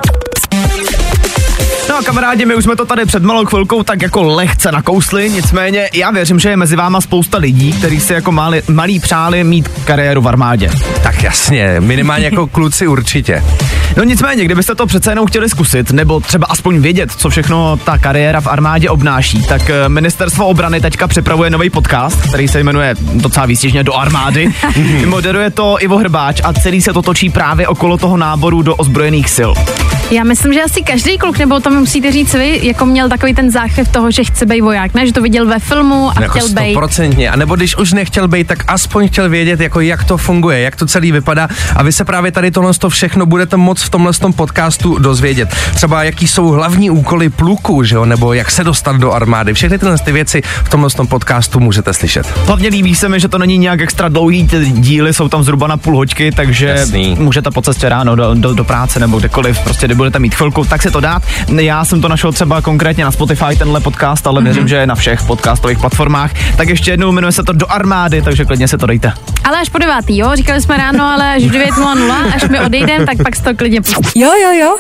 No 1.96 2.00
a 2.00 2.04
kamarádi, 2.04 2.46
my 2.46 2.54
už 2.54 2.64
jsme 2.64 2.76
to 2.76 2.84
tady 2.84 3.04
před 3.04 3.22
malou 3.22 3.44
chvilkou 3.44 3.82
tak 3.82 4.02
jako 4.02 4.22
lehce 4.22 4.72
nakousli, 4.72 5.30
nicméně 5.30 5.88
já 5.94 6.10
věřím, 6.10 6.38
že 6.38 6.48
je 6.48 6.56
mezi 6.56 6.76
váma 6.76 7.00
spousta 7.00 7.38
lidí, 7.38 7.72
kteří 7.72 8.00
si 8.00 8.12
jako 8.12 8.32
mali, 8.32 8.62
malí 8.68 9.00
přáli 9.00 9.44
mít 9.44 9.68
kariéru 9.68 10.20
v 10.20 10.28
armádě. 10.28 10.70
Tak 11.02 11.22
jasně, 11.22 11.76
minimálně 11.80 12.24
jako 12.24 12.46
kluci 12.46 12.86
určitě. 12.86 13.44
No 13.96 14.04
nicméně, 14.04 14.44
kdybyste 14.44 14.74
to 14.74 14.86
přece 14.86 15.10
jenom 15.10 15.26
chtěli 15.26 15.48
zkusit, 15.48 15.90
nebo 15.90 16.20
třeba 16.20 16.46
aspoň 16.46 16.80
vědět, 16.80 17.12
co 17.12 17.30
všechno 17.30 17.76
ta 17.76 17.98
kariéra 17.98 18.40
v 18.40 18.46
armádě 18.46 18.90
obnáší, 18.90 19.42
tak 19.42 19.70
eh, 19.70 19.88
ministerstvo 19.88 20.46
obrany 20.46 20.80
teďka 20.80 21.08
připravuje 21.08 21.50
nový 21.50 21.70
podcast, 21.70 22.20
který 22.28 22.48
se 22.48 22.60
jmenuje 22.60 22.94
docela 23.00 23.46
výstižně 23.46 23.84
do 23.84 23.94
armády. 23.94 24.48
Moderuje 25.06 25.50
to 25.50 25.76
Ivo 25.80 25.98
Hrbáč 25.98 26.40
a 26.44 26.52
celý 26.52 26.82
se 26.82 26.92
to 26.92 27.02
točí 27.02 27.30
právě 27.30 27.68
okolo 27.68 27.98
toho 27.98 28.16
náboru 28.16 28.62
do 28.62 28.76
ozbrojených 28.76 29.30
sil. 29.36 29.52
Já 30.10 30.24
myslím, 30.24 30.52
že 30.52 30.62
asi 30.62 30.82
každý 30.82 31.18
kluk, 31.18 31.38
nebo 31.38 31.56
o 31.56 31.60
tom 31.60 31.85
musíte 31.86 32.12
říct 32.12 32.34
vy, 32.34 32.60
jako 32.62 32.86
měl 32.86 33.08
takový 33.08 33.34
ten 33.34 33.50
záchvěv 33.50 33.88
toho, 33.88 34.10
že 34.10 34.24
chce 34.24 34.46
být 34.46 34.60
voják, 34.60 34.94
ne? 34.94 35.06
Že 35.06 35.12
to 35.12 35.22
viděl 35.22 35.46
ve 35.46 35.58
filmu 35.58 36.10
a 36.10 36.22
Jako 36.22 36.38
chtěl 36.38 36.48
být. 36.48 36.70
stoprocentně. 36.70 37.30
A 37.30 37.36
nebo 37.36 37.56
když 37.56 37.76
už 37.76 37.92
nechtěl 37.92 38.28
být, 38.28 38.46
tak 38.46 38.58
aspoň 38.68 39.08
chtěl 39.08 39.28
vědět, 39.28 39.60
jako 39.60 39.80
jak 39.80 40.04
to 40.04 40.16
funguje, 40.16 40.60
jak 40.60 40.76
to 40.76 40.86
celý 40.86 41.12
vypadá. 41.12 41.48
A 41.76 41.82
vy 41.82 41.92
se 41.92 42.04
právě 42.04 42.32
tady 42.32 42.50
tohle 42.50 42.74
to 42.74 42.90
všechno 42.90 43.26
budete 43.26 43.56
moc 43.56 43.82
v 43.82 43.90
tomhle 43.90 44.12
tom 44.12 44.32
podcastu 44.32 44.98
dozvědět. 44.98 45.48
Třeba 45.74 46.04
jaký 46.04 46.28
jsou 46.28 46.46
hlavní 46.46 46.90
úkoly 46.90 47.28
pluku, 47.28 47.84
že 47.84 47.96
jo? 47.96 48.04
nebo 48.04 48.32
jak 48.32 48.50
se 48.50 48.64
dostat 48.64 48.96
do 48.96 49.12
armády. 49.12 49.54
Všechny 49.54 49.78
tyhle 49.78 49.98
ty 49.98 50.12
věci 50.12 50.42
v 50.64 50.68
tomhle 50.68 50.90
tom 50.90 51.06
podcastu 51.06 51.60
můžete 51.60 51.92
slyšet. 51.92 52.26
Hlavně 52.46 52.68
líbí 52.68 52.94
se 52.94 53.08
mi, 53.08 53.20
že 53.20 53.28
to 53.28 53.38
není 53.38 53.58
nějak 53.58 53.80
extra 53.80 54.08
dlouhý, 54.08 54.46
ty 54.46 54.70
díly 54.70 55.14
jsou 55.14 55.28
tam 55.28 55.42
zhruba 55.42 55.66
na 55.66 55.76
půl 55.76 55.96
hoďky, 55.96 56.32
takže 56.32 56.66
Jasný. 56.66 57.16
můžete 57.18 57.50
po 57.50 57.62
cestě 57.62 57.88
ráno 57.88 58.16
do, 58.16 58.34
do, 58.34 58.54
do, 58.54 58.64
práce 58.64 59.00
nebo 59.00 59.18
kdekoliv, 59.18 59.58
prostě 59.58 59.86
kdy 59.86 59.94
budete 59.94 60.18
mít 60.18 60.34
chvilku, 60.34 60.64
tak 60.64 60.82
si 60.82 60.90
to 60.90 61.00
dát. 61.00 61.22
Já 61.56 61.75
jsem 61.84 62.00
to 62.00 62.08
našel 62.08 62.32
třeba 62.32 62.62
konkrétně 62.62 63.04
na 63.04 63.10
Spotify, 63.10 63.56
tenhle 63.58 63.80
podcast, 63.80 64.26
ale 64.26 64.42
věřím, 64.42 64.68
že 64.68 64.76
je 64.76 64.86
na 64.86 64.94
všech 64.94 65.22
podcastových 65.22 65.78
platformách. 65.78 66.30
Tak 66.56 66.68
ještě 66.68 66.90
jednou 66.90 67.12
jmenuje 67.12 67.32
se 67.32 67.42
to 67.42 67.52
Do 67.52 67.72
armády, 67.72 68.22
takže 68.22 68.44
klidně 68.44 68.68
se 68.68 68.78
to 68.78 68.86
dejte. 68.86 69.12
Ale 69.44 69.60
až 69.60 69.68
po 69.68 69.78
devátý, 69.78 70.18
jo? 70.18 70.30
Říkali 70.34 70.60
jsme 70.60 70.76
ráno, 70.76 71.04
ale 71.04 71.34
až 71.34 71.42
v 71.42 71.50
9.00, 71.50 72.34
až 72.34 72.48
my 72.48 72.60
odejdeme, 72.60 73.06
tak 73.06 73.16
pak 73.22 73.40
to 73.44 73.54
klidně 73.54 73.82
pustí. 73.82 74.20
Jo, 74.20 74.30
jo, 74.42 74.52
jo. 74.52 74.76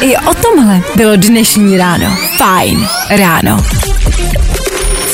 I 0.00 0.16
o 0.16 0.34
tomhle 0.34 0.80
bylo 0.96 1.16
dnešní 1.16 1.78
ráno. 1.78 2.16
Fajn 2.38 2.88
ráno. 3.10 3.64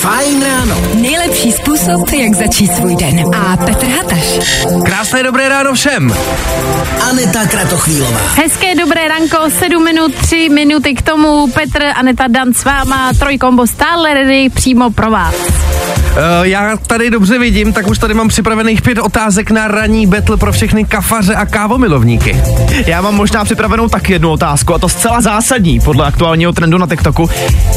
Fajn 0.00 0.44
ráno. 0.44 0.76
Nejlepší 0.94 1.52
způsob, 1.52 2.10
jak 2.12 2.34
začít 2.34 2.72
svůj 2.72 2.96
den. 2.96 3.34
A 3.34 3.56
Petr 3.56 3.86
Hataš. 3.86 4.40
Krásné 4.84 5.22
dobré 5.22 5.48
ráno 5.48 5.74
všem. 5.74 6.14
Aneta 7.10 7.46
Kratochvílová. 7.46 8.20
Hezké 8.34 8.74
dobré 8.74 9.08
ranko, 9.08 9.50
7 9.58 9.84
minut, 9.84 10.14
3 10.14 10.48
minuty 10.48 10.94
k 10.94 11.02
tomu. 11.02 11.46
Petr, 11.46 11.82
Aneta 11.94 12.24
Dan 12.28 12.54
s 12.54 12.64
váma, 12.64 13.12
trojkombo 13.18 13.66
stále 13.66 14.14
ready 14.14 14.48
přímo 14.48 14.90
pro 14.90 15.10
vás. 15.10 15.34
Uh, 16.10 16.46
já 16.46 16.76
tady 16.76 17.10
dobře 17.10 17.38
vidím, 17.38 17.72
tak 17.72 17.86
už 17.86 17.98
tady 17.98 18.14
mám 18.14 18.28
připravených 18.28 18.82
pět 18.82 18.98
otázek 18.98 19.50
na 19.50 19.68
ranní 19.68 20.06
battle 20.06 20.36
pro 20.36 20.52
všechny 20.52 20.84
kafaře 20.84 21.34
a 21.34 21.46
kávomilovníky. 21.46 22.42
Já 22.86 23.00
mám 23.00 23.14
možná 23.14 23.44
připravenou 23.44 23.88
tak 23.88 24.10
jednu 24.10 24.30
otázku, 24.30 24.74
a 24.74 24.78
to 24.78 24.88
zcela 24.88 25.20
zásadní 25.20 25.80
podle 25.80 26.06
aktuálního 26.06 26.52
trendu 26.52 26.78
na 26.78 26.86
TikToku. 26.86 27.30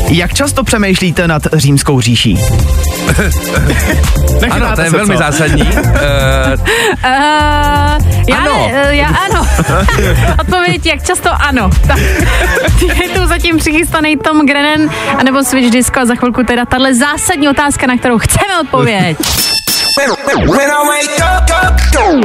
Jak 0.10 0.34
často 0.34 0.64
přemýšlíte 0.64 1.28
nad 1.28 1.48
římskou 1.54 2.02
říší? 2.16 2.40
Ano, 4.52 4.76
to 4.76 4.82
je 4.82 4.90
se, 4.90 4.98
velmi 4.98 5.14
co? 5.14 5.20
zásadní. 5.20 5.62
Uh, 5.62 5.70
Uh, 7.06 7.10
já, 8.28 8.38
Ano. 8.38 8.68
Ne, 8.72 8.84
uh, 8.84 8.90
já 8.90 9.08
ano. 9.08 9.48
Odpověď, 10.42 10.86
jak 10.86 11.04
často 11.04 11.30
ano. 11.40 11.70
Tak, 11.88 11.98
je 13.02 13.10
tu 13.10 13.28
zatím 13.28 13.58
přichystaný 13.58 14.18
Tom 14.18 14.46
Grennan, 14.46 14.90
anebo 15.20 15.44
Switch 15.44 15.72
Disco 15.72 16.00
a 16.00 16.06
za 16.06 16.16
chvilku 16.16 16.44
teda 16.44 16.66
tahle 16.66 16.96
zásadní 16.96 17.50
otázka, 17.50 17.88
na 17.88 17.98
kterou 17.98 18.20
chceme 18.20 18.60
odpověď. 18.62 19.18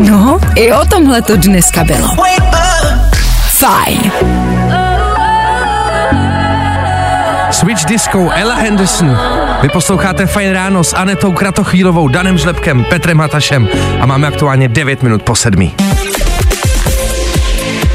No, 0.01 0.41
i 0.57 0.73
o 0.73 0.85
tomhle 0.85 1.23
to 1.23 1.37
dneska 1.37 1.85
bylo. 1.85 2.09
Fajn. 3.59 4.13
Switch 7.69 7.85
Disco, 7.85 8.31
Ella 8.31 8.55
Henderson. 8.55 9.19
Vy 9.63 9.69
posloucháte 9.69 10.27
Fajn 10.27 10.53
ráno 10.53 10.85
s 10.85 10.93
Anetou 10.93 11.33
Kratochvílovou, 11.33 12.09
Danem 12.09 12.39
Žlepkem, 12.39 12.85
Petrem 12.85 13.19
Hatašem 13.19 13.69
a 14.01 14.07
máme 14.07 14.27
aktuálně 14.29 14.69
9 14.69 15.03
minut 15.03 15.23
po 15.23 15.35
sedmí. 15.35 15.75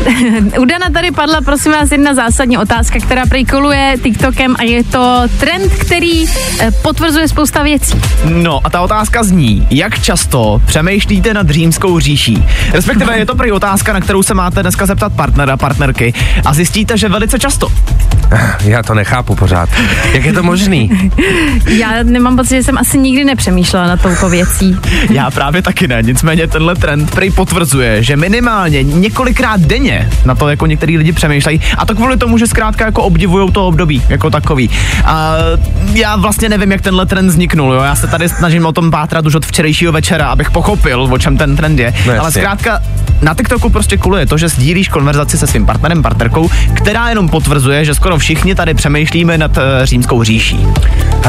U 0.59 0.65
Dana 0.65 0.89
tady 0.93 1.11
padla, 1.11 1.41
prosím 1.41 1.71
vás, 1.71 1.91
jedna 1.91 2.13
zásadní 2.13 2.57
otázka, 2.57 2.99
která 2.99 3.25
prejkoluje 3.25 3.95
TikTokem 4.03 4.55
a 4.59 4.63
je 4.63 4.83
to 4.83 5.21
trend, 5.39 5.73
který 5.73 6.25
eh, 6.59 6.71
potvrzuje 6.71 7.27
spousta 7.27 7.63
věcí. 7.63 8.01
No 8.25 8.59
a 8.63 8.69
ta 8.69 8.81
otázka 8.81 9.23
zní, 9.23 9.67
jak 9.71 9.99
často 9.99 10.61
přemýšlíte 10.65 11.33
nad 11.33 11.49
římskou 11.49 11.99
říší? 11.99 12.45
Respektive 12.71 13.17
je 13.17 13.25
to 13.25 13.35
prý 13.35 13.51
otázka, 13.51 13.93
na 13.93 14.01
kterou 14.01 14.23
se 14.23 14.33
máte 14.33 14.61
dneska 14.61 14.85
zeptat 14.85 15.13
partnera, 15.13 15.57
partnerky 15.57 16.13
a 16.45 16.53
zjistíte, 16.53 16.97
že 16.97 17.09
velice 17.09 17.39
často. 17.39 17.71
Já 18.63 18.83
to 18.83 18.93
nechápu 18.93 19.35
pořád. 19.35 19.69
Jak 20.13 20.25
je 20.25 20.33
to 20.33 20.43
možný? 20.43 21.11
Já 21.67 22.03
nemám 22.03 22.35
pocit, 22.35 22.55
že 22.55 22.63
jsem 22.63 22.77
asi 22.77 22.97
nikdy 22.97 23.25
nepřemýšlela 23.25 23.87
nad 23.87 24.01
touto 24.01 24.29
věcí. 24.29 24.77
Já 25.09 25.31
právě 25.31 25.61
taky 25.61 25.87
ne, 25.87 26.01
nicméně 26.01 26.47
tenhle 26.47 26.75
trend 26.75 27.11
prý 27.15 27.31
potvrzuje, 27.31 28.03
že 28.03 28.17
minimálně 28.17 28.83
několikrát 28.83 29.61
denně 29.61 29.92
na 30.25 30.35
to 30.35 30.49
jako 30.49 30.65
některý 30.65 30.97
lidi 30.97 31.11
přemýšlejí 31.11 31.61
a 31.77 31.85
to 31.85 31.95
kvůli 31.95 32.17
tomu, 32.17 32.37
že 32.37 32.47
zkrátka 32.47 32.85
jako 32.85 33.03
obdivují 33.03 33.51
to 33.51 33.67
období 33.67 34.03
jako 34.09 34.29
takový. 34.29 34.69
A 35.05 35.35
já 35.93 36.15
vlastně 36.15 36.49
nevím, 36.49 36.71
jak 36.71 36.81
tenhle 36.81 37.05
trend 37.05 37.27
vzniknul, 37.27 37.73
jo? 37.73 37.81
já 37.81 37.95
se 37.95 38.07
tady 38.07 38.29
snažím 38.29 38.65
o 38.65 38.71
tom 38.71 38.91
pátrat 38.91 39.25
už 39.25 39.35
od 39.35 39.45
včerejšího 39.45 39.91
večera, 39.91 40.27
abych 40.27 40.51
pochopil, 40.51 41.07
o 41.11 41.17
čem 41.17 41.37
ten 41.37 41.55
trend 41.55 41.79
je, 41.79 41.93
No 42.07 42.13
ale 42.19 42.31
zkrátka 42.31 42.79
na 43.21 43.33
TikToku 43.33 43.69
prostě 43.69 43.97
kuluje 43.97 44.25
to, 44.25 44.37
že 44.37 44.49
sdílíš 44.49 44.89
konverzaci 44.89 45.37
se 45.37 45.47
svým 45.47 45.65
partnerem, 45.65 46.03
partnerkou, 46.03 46.49
která 46.73 47.09
jenom 47.09 47.29
potvrzuje, 47.29 47.85
že 47.85 47.95
skoro 47.95 48.17
všichni 48.17 48.55
tady 48.55 48.73
přemýšlíme 48.73 49.37
nad 49.37 49.57
uh, 49.57 49.63
římskou 49.83 50.23
říší. 50.23 50.67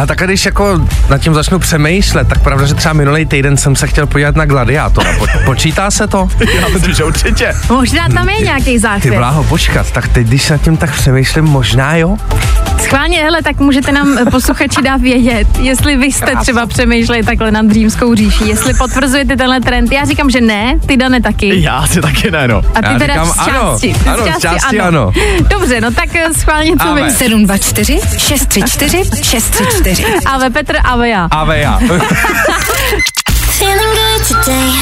A 0.03 0.07
tak 0.07 0.19
když 0.19 0.45
jako 0.47 0.81
nad 1.11 1.19
tím 1.19 1.35
začnu 1.35 1.59
přemýšlet, 1.59 2.29
tak 2.29 2.43
pravda, 2.43 2.67
že 2.67 2.75
třeba 2.75 2.93
minulý 2.93 3.27
týden 3.27 3.57
jsem 3.57 3.77
se 3.77 3.87
chtěl 3.87 4.07
podívat 4.07 4.37
na 4.37 4.47
Gladiátora. 4.47 5.11
Po, 5.19 5.27
počítá 5.45 5.91
se 5.91 6.07
to? 6.07 6.29
Já 6.61 6.69
myslím, 6.69 6.95
že 6.95 7.05
určitě. 7.05 7.55
Možná 7.69 8.09
tam 8.09 8.29
je 8.29 8.45
nějaký 8.55 8.73
Ty 8.73 8.79
záchvěv. 8.79 9.15
bláho, 9.17 9.45
počkat, 9.45 9.91
tak 9.91 10.09
teď, 10.09 10.27
když 10.27 10.49
nad 10.51 10.61
tím 10.61 10.77
tak 10.77 10.93
přemýšlím, 10.93 11.45
možná 11.45 11.97
jo? 11.97 12.17
Schválně, 12.83 13.23
hele, 13.23 13.43
tak 13.43 13.61
můžete 13.61 13.93
nám 13.93 14.19
eh, 14.19 14.25
posluchači 14.31 14.83
dát 14.83 15.01
vědět, 15.01 15.49
jestli 15.61 15.97
vy 15.97 16.07
jste 16.07 16.37
třeba 16.41 16.67
přemýšleli 16.67 17.23
takhle 17.23 17.51
nad 17.51 17.71
římskou 17.71 18.15
říší, 18.15 18.49
jestli 18.49 18.75
potvrzujete 18.75 19.37
tenhle 19.37 19.61
trend. 19.61 19.93
Já 19.93 20.05
říkám, 20.05 20.31
že 20.31 20.41
ne, 20.41 20.75
ty 20.87 20.97
Dane 20.97 21.21
taky. 21.23 21.63
Já 21.63 21.87
si 21.87 22.01
taky 22.01 22.31
ne, 22.31 22.49
no. 22.49 22.57
A 22.75 22.83
ty 22.83 22.93
Já 22.93 22.99
teda 22.99 23.15
říkám 23.15 23.29
z 23.29 23.39
ano. 23.39 23.71
části. 23.71 23.95
ty 23.95 24.11
Ano, 24.11 24.25
z 24.39 24.41
části 24.41 24.81
ano. 24.81 25.13
Dobře, 25.49 25.81
no 25.81 25.91
tak 25.91 26.15
eh, 26.17 26.35
schválně 26.35 26.73
co 26.83 26.95
vy. 26.95 27.11
724 27.11 28.01
634 28.19 29.03
634. 29.23 30.05
Ave 30.27 30.51
Petr, 30.51 30.77
ave 30.85 31.09
já. 31.09 31.29
Ave 31.31 31.59
já. 31.59 31.79
Feeling 33.59 33.95
good 33.95 34.29
today. 34.45 34.75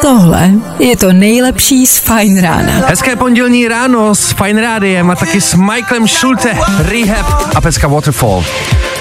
Tohle 0.00 0.50
je 0.78 0.96
to 0.96 1.12
nejlepší 1.12 1.86
z 1.86 1.98
Fajn 1.98 2.40
rána. 2.40 2.72
Hezké 2.86 3.16
pondělní 3.16 3.68
ráno 3.68 4.14
s 4.14 4.32
Fine 4.32 4.62
Rádiem 4.62 5.10
a 5.10 5.14
taky 5.14 5.40
s 5.40 5.54
Michaelem 5.54 6.08
Schulte, 6.08 6.58
Rehab 6.78 7.56
a 7.56 7.60
pecka 7.60 7.88
Waterfall. 7.88 8.44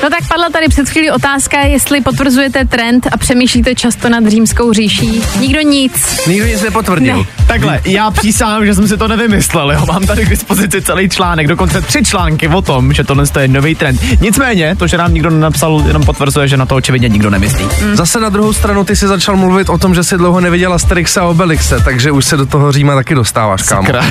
No 0.04 0.10
tak 0.10 0.28
padla 0.28 0.50
tady 0.50 0.68
před 0.68 0.90
chvílí 0.90 1.12
otázka, 1.12 1.60
jestli 1.60 2.02
potvrzujete 2.02 2.66
trend 2.66 3.08
a 3.12 3.18
přemýšlíte 3.18 3.76
často 3.76 4.10
nad 4.10 4.28
římskou 4.28 4.74
říší. 4.74 5.24
Nikdo 5.40 5.62
nic. 5.62 6.26
Nikdo 6.28 6.46
nic 6.46 6.62
nepotvrdil. 6.62 7.18
Ne. 7.18 7.24
Takhle, 7.48 7.82
já 7.86 8.12
přísahám, 8.12 8.66
že 8.66 8.76
jsem 8.76 8.88
si 8.88 8.98
to 8.98 9.08
nevymyslel, 9.08 9.72
jo. 9.72 9.86
Mám 9.88 10.06
tady 10.06 10.26
k 10.26 10.30
dispozici 10.30 10.82
celý 10.82 11.10
článek, 11.10 11.48
dokonce 11.48 11.82
tři 11.82 12.04
články 12.04 12.48
o 12.48 12.62
tom, 12.62 12.94
že 12.94 13.04
tohle 13.04 13.24
je 13.40 13.48
nový 13.48 13.76
trend. 13.76 14.02
Nicméně, 14.22 14.76
to, 14.76 14.88
že 14.88 14.98
nám 14.98 15.14
nikdo 15.14 15.30
nenapsal, 15.30 15.84
jenom 15.88 16.04
potvrzuje, 16.04 16.48
že 16.48 16.58
na 16.58 16.66
to 16.66 16.76
očividně 16.76 17.10
nikdo 17.10 17.30
nemyslí. 17.30 17.66
Zase 17.94 18.20
na 18.20 18.30
druhou 18.30 18.54
stranu 18.54 18.84
ty 18.84 18.96
si 18.96 19.08
začal 19.08 19.36
mluvit 19.36 19.70
o 19.70 19.78
tom, 19.78 19.96
že 19.96 20.04
si 20.04 20.18
dlouho 20.18 20.42
neviděla 20.70 20.76
Asterixa 20.76 21.22
a 21.22 21.26
Obelixe, 21.26 21.80
takže 21.84 22.12
už 22.12 22.26
se 22.26 22.38
do 22.38 22.46
toho 22.46 22.72
Říma 22.72 22.96
taky 22.96 23.16
dostáváš, 23.16 23.62
kámo. 23.62 23.86
Sakra. 23.86 24.06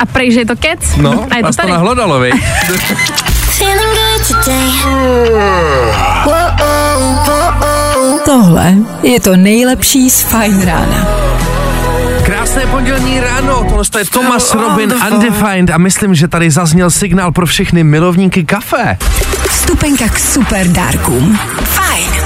A 0.00 0.06
prej, 0.06 0.32
že 0.32 0.40
je 0.40 0.46
to 0.46 0.56
kec? 0.56 0.96
No, 0.96 1.26
a 1.30 1.36
je 1.36 1.42
to 1.42 1.46
vás 1.46 1.56
to 1.56 1.62
tady. 1.62 1.72
nahlodalo. 1.72 2.24
Tohle 8.24 8.74
je 9.02 9.20
to 9.20 9.36
nejlepší 9.36 10.10
z 10.10 10.22
Fajn 10.22 10.62
rána. 10.62 11.06
Krásné 12.24 12.66
pondělní 12.66 13.20
ráno, 13.20 13.66
tohle 13.68 13.84
je 13.98 14.04
Thomas 14.04 14.54
Robin 14.54 14.94
Undefined 15.12 15.70
a 15.70 15.78
myslím, 15.78 16.14
že 16.14 16.28
tady 16.28 16.50
zazněl 16.50 16.90
signál 16.90 17.32
pro 17.32 17.46
všechny 17.46 17.84
milovníky 17.84 18.44
kafe. 18.44 18.98
Vstupenka 19.50 20.08
k 20.08 20.18
super 20.18 20.66
dárkům. 20.66 21.38
Fajn. 21.64 22.23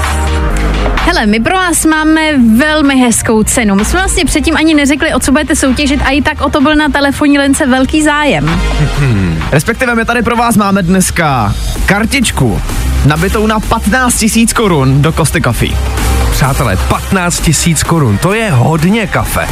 Hele, 1.05 1.25
my 1.25 1.39
pro 1.39 1.55
vás 1.55 1.85
máme 1.85 2.37
velmi 2.37 2.95
hezkou 2.95 3.43
cenu. 3.43 3.75
My 3.75 3.85
jsme 3.85 3.99
vlastně 3.99 4.25
předtím 4.25 4.57
ani 4.57 4.73
neřekli, 4.73 5.13
o 5.13 5.19
co 5.19 5.31
budete 5.31 5.55
soutěžit 5.55 6.01
a 6.05 6.09
i 6.09 6.21
tak 6.21 6.41
o 6.41 6.49
to 6.49 6.61
byl 6.61 6.75
na 6.75 6.89
telefonní 6.89 7.39
lince 7.39 7.65
velký 7.65 8.03
zájem. 8.03 8.61
Respektive 9.51 9.95
my 9.95 10.05
tady 10.05 10.21
pro 10.21 10.35
vás 10.35 10.57
máme 10.57 10.83
dneska 10.83 11.55
kartičku 11.85 12.61
nabitou 13.05 13.47
na 13.47 13.59
15 13.59 14.19
tisíc 14.19 14.53
korun 14.53 15.01
do 15.01 15.11
Kosty 15.11 15.41
Coffee. 15.41 15.77
Přátelé, 16.39 16.77
15 16.77 17.39
tisíc 17.39 17.83
korun, 17.83 18.17
to 18.17 18.33
je 18.33 18.51
hodně 18.51 19.07
kafe. 19.07 19.47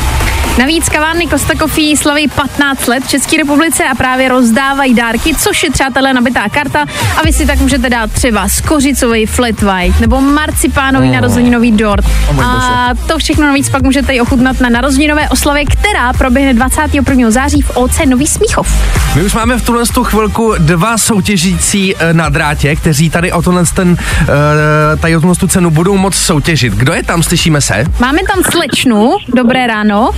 Navíc 0.60 0.89
kavárny 0.89 1.27
Costa 1.27 1.53
Coffee 1.56 1.98
slaví 1.98 2.27
15 2.27 2.88
let 2.88 3.03
v 3.03 3.08
České 3.08 3.38
republice 3.38 3.84
a 3.91 3.96
právě 3.96 4.29
rozdávají 4.29 4.94
dárky, 4.94 5.36
což 5.36 5.63
je 5.63 5.72
přátelé 5.72 6.13
nabitá 6.13 6.50
karta 6.50 6.86
a 7.17 7.22
vy 7.25 7.34
si 7.34 7.46
tak 7.46 7.60
můžete 7.60 7.89
dát 7.89 8.12
třeba 8.12 8.50
skořicový 8.50 9.25
flat 9.25 9.62
white 9.62 10.00
nebo 10.00 10.22
marcipánový 10.22 11.08
oh. 11.08 11.13
narozeninový 11.13 11.72
dort. 11.72 12.06
můj 12.34 12.46
a 12.46 12.89
to 13.08 13.17
všechno 13.17 13.46
navíc 13.46 13.70
pak 13.70 13.84
můžete 13.84 14.13
i 14.13 14.22
ochutnat 14.22 14.60
na 14.60 14.70
narozeninové 14.70 15.29
oslavě, 15.29 15.65
která 15.65 16.13
proběhne 16.13 16.53
21. 16.53 17.32
září 17.32 17.62
v 17.62 17.70
OC 17.77 17.98
Nový 18.06 18.27
Smíchov. 18.27 18.67
My 19.15 19.24
už 19.24 19.34
máme 19.34 19.58
v 19.58 19.65
tuhle 19.65 19.86
tu 19.86 20.03
chvilku 20.03 20.53
dva 20.58 20.98
soutěžící 20.98 21.96
eh, 21.96 22.13
na 22.13 22.29
drátě, 22.29 22.75
kteří 22.75 23.10
tady 23.10 23.32
o 23.32 23.41
tohle 23.41 23.63
ten, 23.74 23.98
eh, 24.22 24.98
tady 24.98 25.17
o 25.17 25.36
tu 25.36 25.48
cenu 25.48 25.70
budou 25.70 25.98
moc 25.98 26.15
soutěžit. 26.15 26.76
Kdo 26.77 26.93
je 26.93 27.03
tam, 27.03 27.24
slyšíme 27.24 27.62
se? 27.62 27.84
Máme 28.00 28.19
tam 28.34 28.43
slečnu, 28.51 29.17
dobré 29.27 29.67
ráno, 29.67 30.10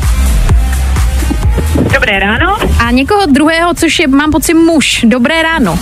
Dobré 1.94 2.20
ráno. 2.20 2.58
a 2.86 2.92
někoho 2.92 3.25
druhého, 3.25 3.74
což 3.74 4.00
je, 4.00 4.08
mám 4.08 4.32
pocit, 4.32 4.54
muž. 4.54 5.06
Dobré 5.08 5.44
ráno. 5.44 5.80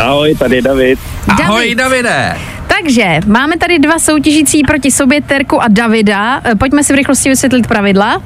Ahoj, 0.00 0.34
tady 0.38 0.56
je 0.56 0.62
David. 0.62 0.98
Ahoj, 1.44 1.74
Davide. 1.74 2.36
Takže 2.68 3.20
máme 3.26 3.56
tady 3.56 3.78
dva 3.78 3.98
soutěžící 3.98 4.62
proti 4.62 4.90
sobě, 4.90 5.22
Terku 5.22 5.62
a 5.62 5.68
Davida. 5.68 6.40
E, 6.44 6.54
Pojďme 6.54 6.84
si 6.84 6.92
v 6.92 6.96
rychlosti 6.96 7.28
vysvětlit 7.28 7.66
pravidla. 7.66 8.22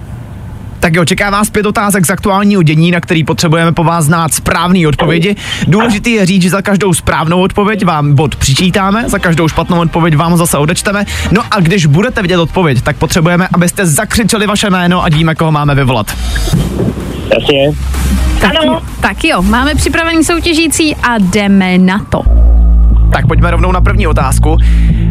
Tak 0.84 0.94
jo, 0.94 1.04
čeká 1.04 1.30
vás 1.30 1.50
pět 1.50 1.66
otázek 1.66 2.06
z 2.06 2.10
aktuálního 2.10 2.62
dění, 2.62 2.90
na 2.90 3.00
který 3.00 3.24
potřebujeme 3.24 3.72
po 3.72 3.84
vás 3.84 4.04
znát 4.04 4.34
správné 4.34 4.88
odpovědi. 4.88 5.36
Důležité 5.66 6.10
je 6.10 6.26
říct, 6.26 6.42
že 6.42 6.50
za 6.50 6.62
každou 6.62 6.94
správnou 6.94 7.40
odpověď 7.40 7.84
vám 7.84 8.14
bod 8.14 8.36
přičítáme, 8.36 9.04
za 9.08 9.18
každou 9.18 9.48
špatnou 9.48 9.80
odpověď 9.80 10.16
vám 10.16 10.36
zase 10.36 10.58
odečteme. 10.58 11.04
No 11.30 11.42
a 11.50 11.60
když 11.60 11.86
budete 11.86 12.22
vidět 12.22 12.38
odpověď, 12.38 12.82
tak 12.82 12.96
potřebujeme, 12.96 13.48
abyste 13.54 13.86
zakřičeli 13.86 14.46
vaše 14.46 14.70
jméno, 14.70 15.04
ať 15.04 15.14
víme, 15.14 15.34
koho 15.34 15.52
máme 15.52 15.74
vyvolat. 15.74 16.16
Jasně. 17.34 17.70
Tak, 18.40 18.52
ano. 18.62 18.82
tak 19.00 19.24
jo, 19.24 19.42
máme 19.42 19.74
připravený 19.74 20.24
soutěžící 20.24 20.96
a 20.96 21.18
jdeme 21.18 21.78
na 21.78 21.98
to. 21.98 22.22
Tak 23.14 23.26
pojďme 23.26 23.50
rovnou 23.50 23.72
na 23.72 23.80
první 23.80 24.06
otázku. 24.06 24.56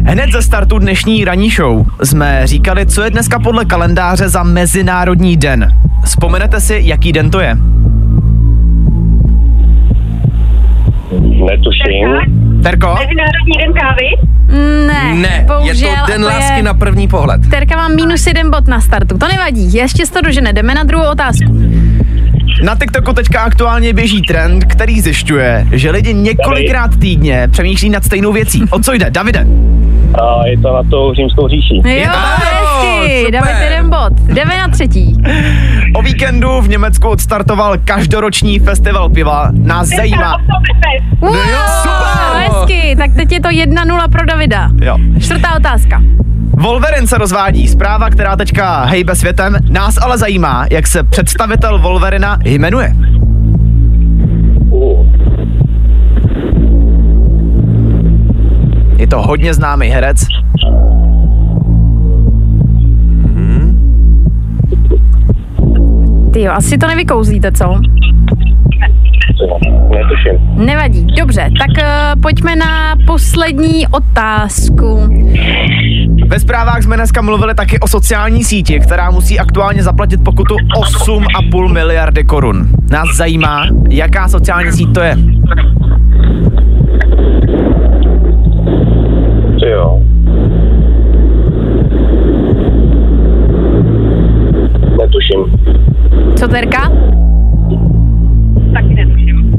Hned 0.04 0.32
ze 0.32 0.42
startu 0.42 0.78
dnešní 0.78 1.24
ranní 1.24 1.50
show 1.50 1.86
jsme 2.02 2.40
říkali, 2.44 2.86
co 2.86 3.02
je 3.02 3.10
dneska 3.10 3.38
podle 3.38 3.64
kalendáře 3.64 4.28
za 4.28 4.42
Mezinárodní 4.42 5.36
den. 5.36 5.72
Vzpomenete 6.04 6.60
si, 6.60 6.80
jaký 6.84 7.12
den 7.12 7.30
to 7.30 7.40
je? 7.40 7.56
Netuším. 11.20 12.08
Terko? 12.62 12.94
Mezinárodní 12.94 13.52
den 13.60 13.72
kávy? 13.72 14.06
Ne, 14.86 15.14
Ne, 15.14 15.36
je 15.38 15.44
bohužel, 15.46 15.90
to 16.06 16.12
den 16.12 16.20
to 16.20 16.26
lásky 16.26 16.56
je... 16.56 16.62
na 16.62 16.74
první 16.74 17.08
pohled. 17.08 17.40
Terka 17.50 17.76
má 17.76 17.88
minus 17.88 18.26
jeden 18.26 18.50
bod 18.50 18.68
na 18.68 18.80
startu, 18.80 19.18
to 19.18 19.28
nevadí, 19.28 19.74
ještě 19.74 20.02
to 20.12 20.20
dožene, 20.20 20.52
jdeme 20.52 20.74
na 20.74 20.82
druhou 20.84 21.10
otázku. 21.10 21.58
Na 22.62 22.76
TikToku 22.76 23.12
teďka 23.12 23.40
aktuálně 23.40 23.92
běží 23.92 24.22
trend, 24.22 24.64
který 24.64 25.00
zjišťuje, 25.00 25.66
že 25.72 25.90
lidi 25.90 26.14
několikrát 26.14 26.96
týdně 26.98 27.48
přemýšlí 27.50 27.90
nad 27.90 28.04
stejnou 28.04 28.32
věcí. 28.32 28.62
O 28.70 28.80
co 28.80 28.92
jde, 28.92 29.10
Davide? 29.10 29.46
A 30.14 30.46
je 30.46 30.58
to 30.58 30.74
na 30.74 30.82
tou 30.90 31.14
římskou 31.14 31.48
říši. 31.48 31.74
Jo, 31.84 32.10
hezky, 32.38 33.30
dáme 33.32 33.64
jeden 33.64 33.90
bod, 33.90 34.12
jdeme 34.20 34.58
na 34.58 34.68
třetí. 34.68 35.16
O 35.94 36.02
víkendu 36.02 36.60
v 36.60 36.68
Německu 36.68 37.08
odstartoval 37.08 37.78
každoroční 37.84 38.58
festival 38.58 39.08
piva. 39.08 39.48
Nás 39.52 39.88
zajímá. 39.88 40.36
Wow, 41.20 41.34
jo, 41.34 41.58
super. 41.82 42.36
hezky, 42.36 42.96
tak 42.96 43.10
teď 43.16 43.32
je 43.32 43.40
to 43.40 43.48
1-0 43.48 44.08
pro 44.08 44.26
Davida. 44.26 44.70
Jo. 44.82 44.98
Čtvrtá 45.20 45.56
otázka. 45.56 46.02
Wolverine 46.52 47.06
se 47.06 47.18
rozvádí, 47.18 47.68
zpráva, 47.68 48.10
která 48.10 48.36
teďka 48.36 48.84
hejbe 48.84 49.14
světem. 49.16 49.56
Nás 49.70 49.98
ale 50.02 50.18
zajímá, 50.18 50.66
jak 50.70 50.86
se 50.86 51.02
představitel 51.02 51.78
Wolverina 51.78 52.38
jmenuje. 52.44 52.94
Je 58.96 59.06
to 59.06 59.22
hodně 59.22 59.54
známý 59.54 59.88
herec. 59.88 60.26
Ty 66.32 66.42
jo, 66.42 66.52
asi 66.52 66.78
to 66.78 66.86
nevykouzlíte, 66.86 67.52
co? 67.52 67.80
Netuším. 69.90 70.66
Nevadí, 70.66 71.06
dobře, 71.18 71.50
tak 71.58 71.84
uh, 71.86 72.20
pojďme 72.20 72.56
na 72.56 72.96
poslední 73.06 73.86
otázku. 73.86 74.98
Ve 76.26 76.40
zprávách 76.40 76.82
jsme 76.82 76.96
dneska 76.96 77.22
mluvili 77.22 77.54
taky 77.54 77.80
o 77.80 77.88
sociální 77.88 78.44
síti, 78.44 78.80
která 78.80 79.10
musí 79.10 79.38
aktuálně 79.38 79.82
zaplatit 79.82 80.24
pokutu 80.24 80.56
8,5 80.56 81.72
miliardy 81.72 82.24
korun. 82.24 82.68
Nás 82.90 83.08
zajímá, 83.16 83.66
jaká 83.90 84.28
sociální 84.28 84.72
síť 84.72 84.94
to 84.94 85.00
je. 85.00 85.16
Jo. 89.70 90.00
Netuším. 94.98 95.58
Co 96.36 96.48
Terka? 96.48 96.90
Taky 98.74 98.94
netuším. 98.94 99.50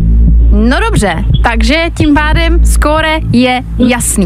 No 0.52 0.78
dobře, 0.90 1.16
takže 1.44 1.76
tím 1.98 2.14
pádem 2.14 2.66
skóre 2.66 3.20
je 3.32 3.62
jasný. 3.80 4.26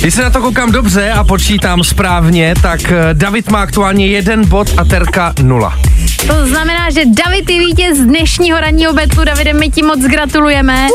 Když 0.00 0.14
se 0.14 0.22
na 0.22 0.30
to 0.30 0.40
koukám 0.40 0.72
dobře 0.72 1.10
a 1.10 1.24
počítám 1.24 1.84
správně, 1.84 2.54
tak 2.62 2.80
eh, 2.92 2.94
David 3.12 3.50
má 3.50 3.60
aktuálně 3.60 4.06
jeden 4.06 4.48
bod 4.48 4.68
a 4.76 4.84
Terka 4.84 5.34
nula. 5.42 5.78
To 6.26 6.46
znamená, 6.46 6.90
že 6.90 7.00
David 7.24 7.50
je 7.50 7.58
vítěz 7.58 7.98
dnešního 7.98 8.60
ranního 8.60 8.92
betlu. 8.92 9.24
Davide, 9.24 9.52
my 9.52 9.70
ti 9.70 9.82
moc 9.82 10.00
gratulujeme. 10.00 10.88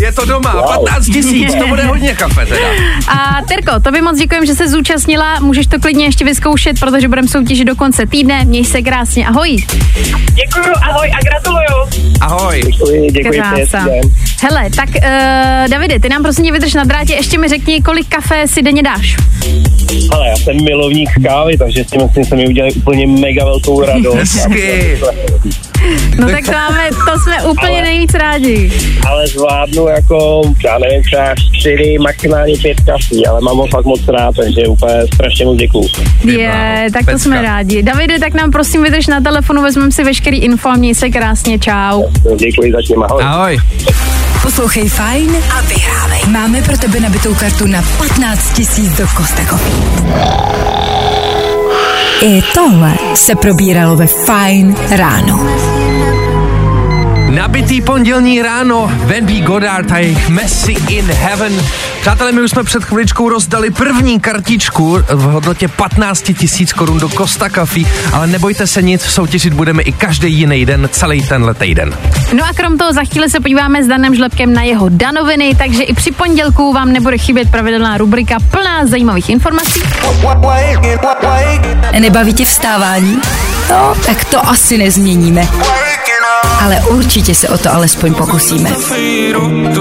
Je 0.00 0.12
to 0.12 0.24
doma, 0.24 0.62
15 0.62 1.06
tisíc, 1.06 1.54
to 1.54 1.66
bude 1.66 1.84
hodně 1.84 2.14
kafe 2.14 2.46
teda. 2.46 2.68
A 3.08 3.42
Terko, 3.48 3.80
to 3.80 3.90
by 3.90 4.00
moc 4.02 4.18
děkujem, 4.18 4.46
že 4.46 4.54
se 4.54 4.68
zúčastnila. 4.68 5.40
Můžeš 5.40 5.66
to 5.66 5.80
klidně 5.80 6.04
ještě 6.04 6.24
vyzkoušet, 6.24 6.80
protože 6.80 7.08
budeme 7.08 7.28
soutěžit 7.28 7.66
do 7.66 7.76
konce 7.76 8.06
týdne. 8.06 8.44
Měj 8.44 8.64
se 8.64 8.82
krásně, 8.82 9.26
ahoj. 9.26 9.56
Děkuju, 10.34 10.74
ahoj 10.82 11.10
a 11.14 11.24
gratuluju. 11.24 12.08
Ahoj. 12.20 12.62
Děkuji, 12.66 13.10
děkuji. 13.10 13.40
Krása. 13.40 13.86
Hele, 14.42 14.70
tak 14.76 14.88
uh, 14.88 15.70
Davide, 15.70 16.00
ty 16.00 16.08
nám 16.08 16.22
prosím 16.22 16.44
tě 16.44 16.52
vydrž 16.52 16.74
na 16.74 16.84
drátě, 16.84 17.14
ještě 17.14 17.38
mi 17.38 17.48
řekni, 17.48 17.82
kolik 17.82 18.08
kafe 18.08 18.48
si 18.48 18.62
denně 18.62 18.82
dáš. 18.82 19.16
Ale 20.10 20.28
já 20.28 20.36
jsem 20.36 20.64
milovník 20.64 21.10
kávy, 21.22 21.58
takže 21.58 21.84
si 21.84 21.98
myslím, 21.98 22.24
že 22.24 22.36
mi 22.36 22.48
udělali 22.48 22.74
úplně 22.74 23.06
mega 23.06 23.44
velkou 23.44 23.80
radost. 23.84 24.14
Hezky. 24.16 24.98
No 26.18 26.28
tak 26.28 26.44
to 26.44 26.52
máme, 26.52 26.88
to 26.90 27.20
jsme 27.20 27.42
úplně 27.42 27.68
Ale- 27.72 27.82
nejvíc 27.82 28.14
rádi. 28.14 28.72
ale 29.08 29.26
zvládnu 29.26 29.88
jako, 29.88 30.42
já 30.64 30.78
nevím, 30.78 31.02
třeba 31.02 31.34
čtyři, 31.58 31.96
maximálně 32.00 32.54
pět 32.62 32.80
kafí, 32.80 33.26
ale 33.26 33.40
mám 33.40 33.56
ho 33.56 33.66
fakt 33.66 33.84
moc 33.84 34.08
rád, 34.08 34.34
takže 34.36 34.66
úplně 34.68 34.94
strašně 35.14 35.44
moc 35.44 35.56
děkuju. 35.58 35.88
Je, 36.24 36.86
tak 36.92 37.00
to 37.00 37.06
pecka. 37.06 37.18
jsme 37.18 37.42
rádi. 37.42 37.82
Davide, 37.82 38.18
tak 38.18 38.34
nám 38.34 38.50
prosím 38.50 38.82
vydrž 38.82 39.06
na 39.06 39.20
telefonu, 39.20 39.62
vezmeme 39.62 39.92
si 39.92 40.04
veškerý 40.04 40.38
info 40.38 40.68
a 40.68 40.76
měj 40.76 40.94
se 40.94 41.10
krásně, 41.10 41.58
čau. 41.58 42.02
Děkuji 42.36 42.72
zatím, 42.72 43.02
ahoj. 43.02 43.22
Ahoj. 43.24 43.58
Poslouchej 44.42 44.88
Fajn 44.88 45.30
a 45.58 45.60
vyhrávej. 45.60 46.20
Máme 46.28 46.62
pro 46.62 46.78
tebe 46.78 47.00
nabitou 47.00 47.34
kartu 47.34 47.66
na 47.66 47.82
15 47.98 48.52
tisíc 48.52 48.92
do 48.96 49.06
Costa 49.16 49.42
Coffee. 49.44 50.78
I 52.22 52.42
tohle 52.54 52.98
se 53.14 53.34
probíralo 53.34 53.96
ve 53.96 54.06
Fajn 54.06 54.76
ráno. 54.90 55.46
Nabitý 57.48 57.80
pondělní 57.82 58.42
ráno, 58.42 58.92
Wendy 58.94 59.40
Goddard 59.40 59.92
a 59.92 59.98
jejich 59.98 60.28
Messi 60.28 60.72
in 60.88 61.04
Heaven. 61.04 61.52
Přátelé, 62.00 62.32
my 62.32 62.40
už 62.40 62.50
jsme 62.50 62.64
před 62.64 62.84
chviličkou 62.84 63.28
rozdali 63.28 63.70
první 63.70 64.20
kartičku 64.20 64.98
v 65.08 65.22
hodnotě 65.22 65.68
15 65.68 66.22
tisíc 66.38 66.72
korun 66.72 66.98
do 66.98 67.08
Costa 67.08 67.48
Coffee, 67.48 67.86
ale 68.12 68.26
nebojte 68.26 68.66
se 68.66 68.82
nic, 68.82 69.02
soutěžit 69.02 69.52
budeme 69.54 69.82
i 69.82 69.92
každý 69.92 70.32
jiný 70.32 70.66
den, 70.66 70.88
celý 70.92 71.22
tenhle 71.22 71.54
týden. 71.54 71.94
No 72.32 72.44
a 72.44 72.52
krom 72.52 72.78
toho 72.78 72.92
za 72.92 73.04
chvíli 73.04 73.30
se 73.30 73.40
podíváme 73.40 73.84
s 73.84 73.86
Danem 73.86 74.14
Žlepkem 74.14 74.54
na 74.54 74.62
jeho 74.62 74.88
danoviny, 74.88 75.54
takže 75.54 75.82
i 75.82 75.94
při 75.94 76.10
pondělku 76.10 76.72
vám 76.72 76.92
nebude 76.92 77.18
chybět 77.18 77.50
pravidelná 77.50 77.98
rubrika 77.98 78.36
plná 78.50 78.86
zajímavých 78.86 79.30
informací. 79.30 79.82
Nebaví 81.98 82.34
tě 82.34 82.44
vstávání? 82.44 83.18
No, 83.70 83.94
tak 84.06 84.24
to 84.24 84.48
asi 84.48 84.78
nezměníme. 84.78 85.48
Ale 86.58 86.80
určitě 86.80 87.34
se 87.34 87.48
o 87.48 87.58
to 87.58 87.74
alespoň 87.74 88.14
pokusíme. 88.14 88.70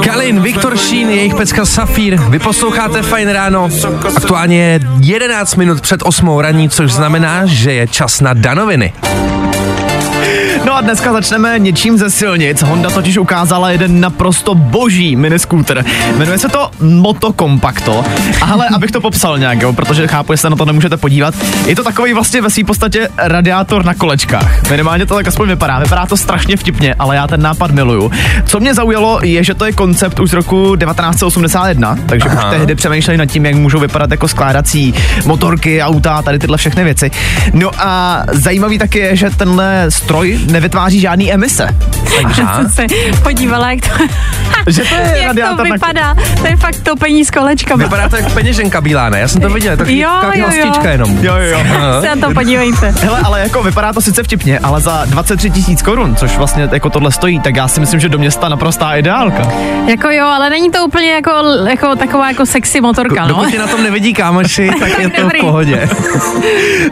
Kalin, 0.06 0.42
Viktor 0.42 0.78
Šín, 0.78 1.10
jejich 1.10 1.36
pecka 1.36 1.66
Safír. 1.66 2.20
Vy 2.30 2.40
posloucháte 2.40 3.02
Fajn 3.02 3.30
ráno. 3.30 3.70
Aktuálně 4.16 4.63
je 4.63 4.80
11 5.00 5.56
minut 5.56 5.82
před 5.82 6.02
8 6.04 6.40
raní, 6.40 6.70
což 6.70 6.94
znamená, 6.94 7.46
že 7.46 7.74
je 7.74 7.88
čas 7.88 8.22
na 8.22 8.34
danoviny. 8.34 8.94
A 10.78 10.82
dneska 10.82 11.13
začneme 11.13 11.60
něčím 11.60 11.98
ze 11.98 12.10
silnic. 12.10 12.62
Honda 12.62 12.90
totiž 12.90 13.18
ukázala 13.18 13.72
jeden 13.72 14.00
naprosto 14.00 14.56
boží 14.56 15.16
miniscooter. 15.16 15.86
Jmenuje 16.18 16.38
se 16.38 16.50
to 16.50 16.72
Moto 16.80 17.34
Compacto. 17.34 18.06
Ale 18.42 18.68
abych 18.68 18.92
to 18.92 19.02
popsal 19.02 19.40
nějak, 19.40 19.62
jo, 19.62 19.74
protože 19.74 20.08
chápu, 20.08 20.34
že 20.34 20.38
se 20.38 20.50
na 20.50 20.56
to 20.56 20.66
nemůžete 20.66 20.98
podívat. 20.98 21.36
Je 21.66 21.76
to 21.76 21.84
takový 21.84 22.13
vlastně 22.13 22.42
ve 22.42 22.50
své 22.50 22.63
podstatě 22.63 23.10
radiátor 23.18 23.86
na 23.86 23.94
kolečkách. 23.94 24.70
Minimálně 24.70 25.06
to 25.06 25.16
tak 25.16 25.28
aspoň 25.28 25.48
vypadá. 25.48 25.80
Vypadá 25.80 26.06
to 26.06 26.18
strašně 26.18 26.58
vtipně, 26.58 26.96
ale 27.00 27.16
já 27.16 27.28
ten 27.28 27.42
nápad 27.42 27.72
miluju. 27.72 28.12
Co 28.46 28.60
mě 28.60 28.74
zaujalo, 28.74 29.20
je, 29.24 29.44
že 29.44 29.54
to 29.54 29.66
je 29.66 29.72
koncept 29.72 30.20
už 30.20 30.30
z 30.30 30.34
roku 30.34 30.76
1981, 30.76 31.98
takže 32.06 32.30
Aha. 32.30 32.46
už 32.46 32.58
tehdy 32.58 32.76
přemýšleli 32.76 33.18
nad 33.18 33.26
tím, 33.26 33.46
jak 33.46 33.56
můžou 33.56 33.80
vypadat 33.80 34.12
jako 34.12 34.28
skládací 34.28 34.94
motorky, 35.26 35.82
auta, 35.82 36.22
tady 36.22 36.40
tyhle 36.40 36.58
všechny 36.58 36.84
věci. 36.84 37.12
No 37.54 37.72
a 37.78 38.24
zajímavý 38.32 38.78
taky 38.78 39.00
je, 39.00 39.16
že 39.16 39.30
tenhle 39.30 39.86
stroj 39.90 40.40
nevytváří 40.68 41.00
žádný 41.00 41.34
emise. 41.34 41.76
Takže 42.22 42.42
Já 42.42 42.56
jsem 42.56 42.70
se 42.70 42.86
podívala, 43.24 43.72
jak 43.72 43.80
to, 43.82 43.90
Že 44.68 44.82
to 44.84 44.96
je 44.96 45.02
jak 45.08 45.22
to 45.22 45.28
radiátor 45.28 45.68
na- 45.68 45.74
vypadá. 45.74 46.16
To 46.42 46.48
je 46.48 46.56
fakt 46.58 46.76
topení 46.84 47.26
s 47.26 47.32
kolečkama. 47.32 47.84
Vypadá 47.84 48.10
to 48.10 48.16
jako 48.16 48.30
peněženka 48.30 48.82
bílá, 48.82 49.10
ne? 49.10 49.20
Já 49.20 49.28
jsem 49.28 49.42
to 49.42 49.50
viděl, 49.50 49.78
tak 49.78 49.88
Jo, 49.90 50.10
jo, 50.34 50.46
jo. 50.56 50.74
jenom. 50.92 51.18
Jo, 51.26 51.36
jo, 51.36 51.58
jo. 51.58 52.02
Se 52.02 52.16
na 52.16 52.28
to 52.28 52.34
podívejte. 52.34 52.94
Hele, 53.02 53.20
ale 53.24 53.40
jako 53.40 53.64
vypadá 53.64 53.94
to 53.94 54.02
sice 54.02 54.24
vtipně, 54.24 54.60
ale 54.60 54.82
za 54.82 55.06
23 55.06 55.50
tisíc 55.50 55.82
korun, 55.82 56.16
což 56.16 56.38
vlastně 56.38 56.70
jako 56.72 56.90
tohle 56.90 57.12
stojí, 57.12 57.40
tak 57.40 57.56
já 57.56 57.68
si 57.68 57.80
myslím, 57.80 58.00
že 58.00 58.10
do 58.10 58.18
města 58.18 58.50
naprostá 58.50 58.96
ideálka. 58.96 59.48
Jako 59.88 60.10
jo, 60.10 60.26
ale 60.26 60.50
není 60.50 60.72
to 60.72 60.86
úplně 60.86 61.12
jako, 61.12 61.32
jako 61.70 61.96
taková 61.96 62.28
jako 62.30 62.46
sexy 62.46 62.82
motorka, 62.82 63.22
no. 63.22 63.28
Dokud 63.28 63.52
tě 63.52 63.60
na 63.60 63.68
tom 63.68 63.84
nevidí 63.84 64.14
kámoši, 64.14 64.72
tak 64.80 65.00
je 65.00 65.10
to 65.10 65.30
v 65.30 65.34
pohodě. 65.42 65.90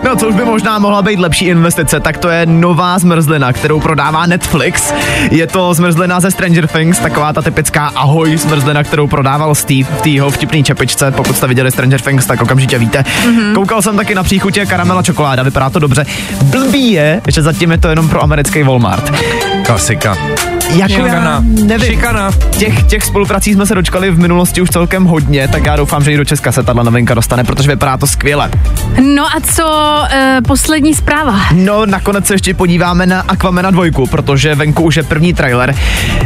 No, 0.04 0.16
co 0.16 0.28
už 0.28 0.36
by 0.36 0.46
možná 0.46 0.80
mohla 0.80 1.02
být 1.02 1.20
lepší 1.20 1.46
investice, 1.46 2.00
tak 2.00 2.18
to 2.18 2.30
je 2.30 2.46
nová 2.46 3.00
zmrzlina, 3.00 3.54
kterou 3.66 3.80
prodává 3.80 4.26
Netflix. 4.26 4.94
Je 5.32 5.48
to 5.48 5.74
zmrzlina 5.74 6.20
ze 6.20 6.32
Stranger 6.32 6.68
Things, 6.68 7.00
taková 7.00 7.34
ta 7.34 7.42
typická 7.42 7.88
ahoj 7.88 8.38
zmrzlina, 8.38 8.84
kterou 8.84 9.08
prodával 9.08 9.56
Steve 9.56 9.90
v 9.98 10.02
té 10.02 10.10
jeho 10.10 10.32
vtipný 10.32 10.64
čepičce. 10.64 11.12
Pokud 11.12 11.38
jste 11.38 11.48
viděli 11.48 11.72
Stranger 11.72 12.02
Things, 12.02 12.26
tak 12.26 12.42
okamžitě 12.42 12.78
víte. 12.78 13.02
Mm-hmm. 13.02 13.54
Koukal 13.56 13.82
jsem 13.82 13.96
taky 13.96 14.16
na 14.16 14.24
příchutě 14.24 14.66
karamela 14.66 15.04
čokoláda, 15.04 15.44
vypadá 15.44 15.70
to 15.70 15.80
dobře. 15.80 16.06
Blbý 16.44 16.92
je, 16.92 17.22
že 17.28 17.42
zatím 17.42 17.72
je 17.72 17.78
to 17.78 17.88
jenom 17.88 18.10
pro 18.10 18.24
americký 18.24 18.64
Walmart. 18.64 19.14
Klasika. 19.66 20.18
Jako 20.70 20.94
Šikana. 20.94 21.32
já 21.32 21.42
nevím. 21.66 21.88
Šikana. 21.90 22.32
Těch, 22.58 22.84
těch 22.84 23.04
spoluprací 23.04 23.54
jsme 23.54 23.66
se 23.66 23.76
dočkali 23.76 24.12
v 24.12 24.20
minulosti 24.20 24.62
už 24.62 24.70
celkem 24.70 25.06
hodně, 25.06 25.48
tak 25.48 25.66
já 25.66 25.76
doufám, 25.76 26.04
že 26.04 26.12
i 26.12 26.18
do 26.18 26.26
Česka 26.26 26.52
se 26.52 26.64
tahle 26.64 26.84
novinka 26.84 27.14
dostane, 27.14 27.44
protože 27.44 27.72
vypadá 27.72 27.98
to 27.98 28.08
skvěle. 28.08 28.52
No 29.16 29.26
a 29.26 29.40
co 29.54 29.64
uh, 29.66 30.08
poslední 30.48 30.94
zpráva? 30.96 31.40
No, 31.52 31.86
nakonec 31.86 32.26
se 32.28 32.34
ještě 32.34 32.54
podíváme 32.54 33.06
na 33.06 33.22
Aquamena 33.28 33.72
2, 33.72 33.84
protože 34.10 34.56
venku 34.56 34.84
už 34.84 34.96
je 34.96 35.04
první 35.04 35.34
trailer. 35.34 35.76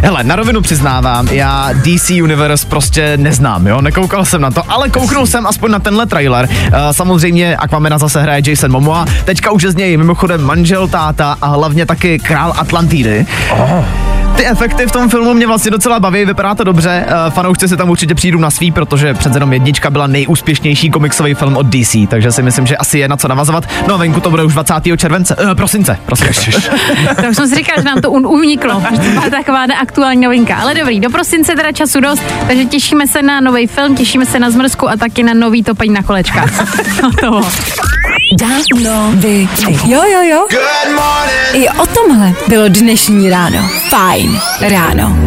Hele, 0.01 0.23
na 0.23 0.35
rovinu 0.35 0.61
přiznávám, 0.61 1.27
já 1.27 1.69
DC 1.73 2.09
Universe 2.09 2.67
prostě 2.67 3.17
neznám, 3.17 3.67
jo, 3.67 3.81
nekoukal 3.81 4.25
jsem 4.25 4.41
na 4.41 4.51
to, 4.51 4.71
ale 4.71 4.89
kouknul 4.89 5.27
jsem 5.27 5.47
aspoň 5.47 5.71
na 5.71 5.79
tenhle 5.79 6.05
trailer. 6.05 6.49
Uh, 6.51 6.75
samozřejmě 6.91 7.57
Aquamena 7.57 7.97
zase 7.97 8.21
hraje 8.21 8.41
Jason 8.45 8.71
Momoa, 8.71 9.05
teďka 9.25 9.51
už 9.51 9.63
je 9.63 9.71
z 9.71 9.75
něj 9.75 9.97
mimochodem 9.97 10.41
manžel, 10.41 10.87
táta 10.87 11.37
a 11.41 11.47
hlavně 11.47 11.85
taky 11.85 12.19
král 12.19 12.53
Atlantidy. 12.57 13.25
Oh. 13.51 13.85
Ty 14.39 14.45
efekty 14.45 14.87
v 14.87 14.91
tom 14.91 15.09
filmu 15.09 15.33
mě 15.33 15.47
vlastně 15.47 15.71
docela 15.71 15.99
baví, 15.99 16.25
vypadá 16.25 16.55
to 16.55 16.63
dobře. 16.63 17.05
Uh, 17.07 17.33
fanoušci 17.33 17.67
si 17.67 17.77
tam 17.77 17.89
určitě 17.89 18.15
přijdou 18.15 18.39
na 18.39 18.51
svý, 18.51 18.71
protože 18.71 19.13
přece 19.13 19.35
jenom 19.35 19.53
jednička 19.53 19.89
byla 19.89 20.07
nejúspěšnější 20.07 20.89
komiksový 20.89 21.33
film 21.33 21.57
od 21.57 21.65
DC, 21.65 21.95
takže 22.09 22.31
si 22.31 22.43
myslím, 22.43 22.67
že 22.67 22.77
asi 22.77 22.99
je 22.99 23.07
na 23.07 23.17
co 23.17 23.27
navazovat. 23.27 23.63
No 23.87 23.93
a 23.93 23.97
venku 23.97 24.19
to 24.19 24.29
bude 24.29 24.43
už 24.43 24.53
20. 24.53 24.73
července, 24.97 25.35
uh, 25.35 25.53
prosince, 25.53 25.97
prosince. 26.05 26.51
To 27.21 27.27
už 27.29 27.35
jsem 27.35 27.47
si 27.47 27.55
říkal, 27.55 27.75
že 27.77 27.83
nám 27.83 28.01
to 28.01 28.11
un- 28.11 28.27
uniklo, 28.27 28.83
to 28.95 29.09
byla 29.09 29.29
taková 29.29 29.65
neaktuální 29.65 30.21
novinka. 30.21 30.55
Ale 30.55 30.73
dobrý, 30.73 30.99
do 30.99 31.09
prosince 31.09 31.55
teda 31.55 31.71
času 31.71 31.99
dost, 31.99 32.23
takže 32.47 32.65
těšíme 32.65 33.07
se 33.07 33.21
na 33.21 33.41
nový 33.41 33.67
film, 33.67 33.95
těšíme 33.95 34.25
se 34.25 34.39
na 34.39 34.49
zmrzku 34.49 34.89
a 34.89 34.95
taky 34.95 35.23
na 35.23 35.33
nový 35.33 35.63
topení 35.63 35.93
na 35.93 36.03
kolečkách. 36.03 36.49
Hotovo. 37.03 37.41
Vy. 39.13 39.47
Jo, 39.87 40.01
jo, 40.03 40.21
jo. 40.21 40.47
I 41.53 41.69
o 41.69 41.85
tomhle 41.85 42.33
bylo 42.47 42.67
dnešní 42.67 43.29
ráno. 43.29 43.69
Fajn 43.89 44.28
ráno. 44.61 45.17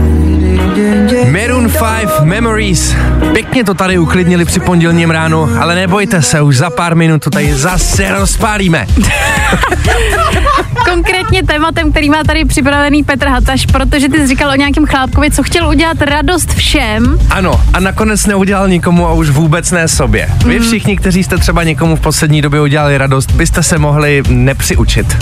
Maroon 1.30 1.70
5 1.70 2.20
Memories. 2.22 2.96
Pěkně 3.32 3.64
to 3.64 3.74
tady 3.74 3.98
uklidnili 3.98 4.44
při 4.44 4.60
pondělním 4.60 5.10
ránu, 5.10 5.48
ale 5.60 5.74
nebojte 5.74 6.22
se, 6.22 6.40
už 6.40 6.56
za 6.56 6.70
pár 6.70 6.96
minut 6.96 7.24
to 7.24 7.30
tady 7.30 7.54
zase 7.54 8.12
rozpálíme. 8.12 8.86
Konkrétně 10.84 11.42
tématem, 11.42 11.90
který 11.90 12.10
má 12.10 12.24
tady 12.24 12.44
připravený 12.44 13.04
Petr 13.04 13.26
Hataš, 13.28 13.66
protože 13.66 14.08
ty 14.08 14.18
jsi 14.18 14.26
říkal 14.26 14.50
o 14.50 14.54
nějakém 14.54 14.86
chlápkovi, 14.86 15.30
co 15.30 15.42
chtěl 15.42 15.68
udělat 15.68 16.02
radost 16.02 16.54
všem. 16.54 17.18
Ano, 17.30 17.60
a 17.72 17.80
nakonec 17.80 18.26
neudělal 18.26 18.68
nikomu 18.68 19.06
a 19.06 19.12
už 19.12 19.30
vůbec 19.30 19.70
ne 19.70 19.88
sobě. 19.88 20.28
Vy 20.46 20.60
všichni, 20.60 20.96
kteří 20.96 21.24
jste 21.24 21.38
třeba 21.38 21.62
někomu 21.62 21.96
v 21.96 22.00
poslední 22.00 22.42
době 22.42 22.60
udělali 22.60 22.98
radost, 22.98 23.30
byste 23.30 23.62
se 23.62 23.78
mohli 23.78 24.22
nepřiučit. 24.28 25.16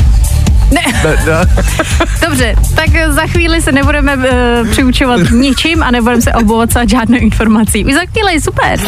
Ne. 0.70 1.02
Dobře, 2.26 2.54
tak 2.74 2.88
za 3.08 3.26
chvíli 3.26 3.62
se 3.62 3.72
nebudeme 3.72 4.16
uh, 4.16 4.68
přiučovat 4.70 5.20
ničím 5.30 5.82
a 5.82 5.90
nebudeme 5.90 6.22
se 6.22 6.32
obovacovat 6.32 6.88
žádnou 6.88 7.18
informací. 7.18 7.84
Už 7.84 7.94
za 7.94 8.00
chvíli, 8.12 8.40
super. 8.40 8.80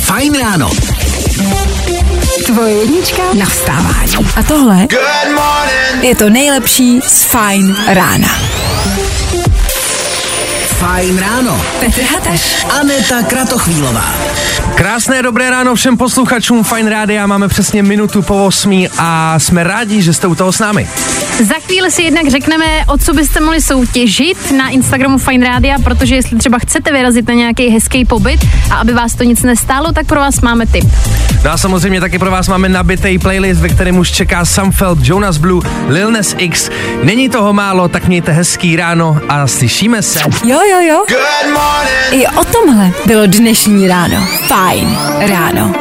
Fajn 0.00 0.34
ráno. 0.40 0.70
Tvoje 2.40 2.74
jednička 2.74 3.22
na 3.38 3.46
vstávání. 3.46 4.12
A 4.36 4.42
tohle 4.42 4.86
je 6.02 6.14
to 6.16 6.30
nejlepší 6.30 7.00
z 7.00 7.24
Fajn 7.24 7.76
rána. 7.88 8.28
Fajn 10.82 11.18
ráno. 11.18 11.64
Petr 11.80 12.02
Hateš. 12.02 12.66
Aneta 12.80 13.22
Kratochvílová. 13.22 14.14
Krásné 14.74 15.22
dobré 15.22 15.50
ráno 15.50 15.74
všem 15.74 15.96
posluchačům 15.96 16.64
Fine 16.64 16.90
Rádia, 16.90 17.26
máme 17.26 17.48
přesně 17.48 17.82
minutu 17.82 18.22
po 18.22 18.46
8 18.46 18.86
a 18.98 19.38
jsme 19.38 19.64
rádi, 19.64 20.02
že 20.02 20.12
jste 20.12 20.26
u 20.26 20.34
toho 20.34 20.52
s 20.52 20.58
námi. 20.58 20.88
Za 21.42 21.54
chvíli 21.54 21.90
si 21.90 22.02
jednak 22.02 22.28
řekneme, 22.28 22.64
o 22.86 22.98
co 22.98 23.12
byste 23.12 23.40
mohli 23.40 23.60
soutěžit 23.60 24.52
na 24.52 24.68
Instagramu 24.68 25.18
Fine 25.18 25.46
Radio, 25.48 25.74
protože 25.84 26.14
jestli 26.14 26.38
třeba 26.38 26.58
chcete 26.58 26.92
vyrazit 26.92 27.28
na 27.28 27.34
nějaký 27.34 27.68
hezký 27.68 28.04
pobyt 28.04 28.46
a 28.70 28.74
aby 28.74 28.92
vás 28.92 29.14
to 29.14 29.24
nic 29.24 29.42
nestálo, 29.42 29.92
tak 29.92 30.06
pro 30.06 30.20
vás 30.20 30.40
máme 30.40 30.66
tip. 30.66 30.84
No 31.44 31.50
a 31.50 31.58
samozřejmě 31.58 32.00
taky 32.00 32.18
pro 32.18 32.30
vás 32.30 32.48
máme 32.48 32.68
nabitý 32.68 33.18
playlist, 33.18 33.60
ve 33.60 33.68
kterém 33.68 33.98
už 33.98 34.10
čeká 34.10 34.44
Samfeld, 34.44 34.98
Jonas 35.02 35.36
Blue, 35.36 35.70
Lil 35.88 36.10
Nas 36.10 36.34
X. 36.38 36.70
Není 37.02 37.28
toho 37.28 37.52
málo, 37.52 37.88
tak 37.88 38.08
mějte 38.08 38.32
hezký 38.32 38.76
ráno 38.76 39.20
a 39.28 39.46
slyšíme 39.46 40.02
se. 40.02 40.20
Jo, 40.44 40.58
jo, 40.70 40.71
jo. 40.80 41.04
I 42.10 42.26
o 42.26 42.44
tomhle 42.44 42.90
bylo 43.06 43.26
dnešní 43.26 43.88
ráno. 43.88 44.16
Fajn 44.46 44.98
ráno. 45.20 45.72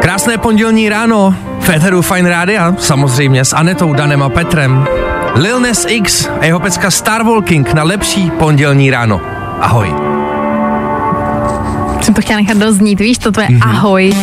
Krásné 0.00 0.38
pondělní 0.38 0.88
ráno, 0.88 1.34
Féteru 1.60 2.02
Fine 2.02 2.30
Rádia, 2.30 2.74
samozřejmě 2.78 3.44
s 3.44 3.52
Anetou, 3.52 3.92
Danem 3.92 4.22
a 4.22 4.28
Petrem. 4.28 4.86
Lil 5.34 5.60
Nas 5.60 5.84
X 5.88 6.28
a 6.40 6.44
jeho 6.44 6.60
pecka 6.60 6.90
Starwalking 6.90 7.72
na 7.72 7.82
lepší 7.82 8.30
pondělní 8.30 8.90
ráno. 8.90 9.20
Ahoj. 9.60 9.94
Jsem 12.00 12.14
to 12.14 12.20
chtěla 12.20 12.40
nechat 12.40 12.56
doznít, 12.56 13.00
víš, 13.00 13.18
to 13.18 13.32
tvoje 13.32 13.48
ahoj. 13.62 14.14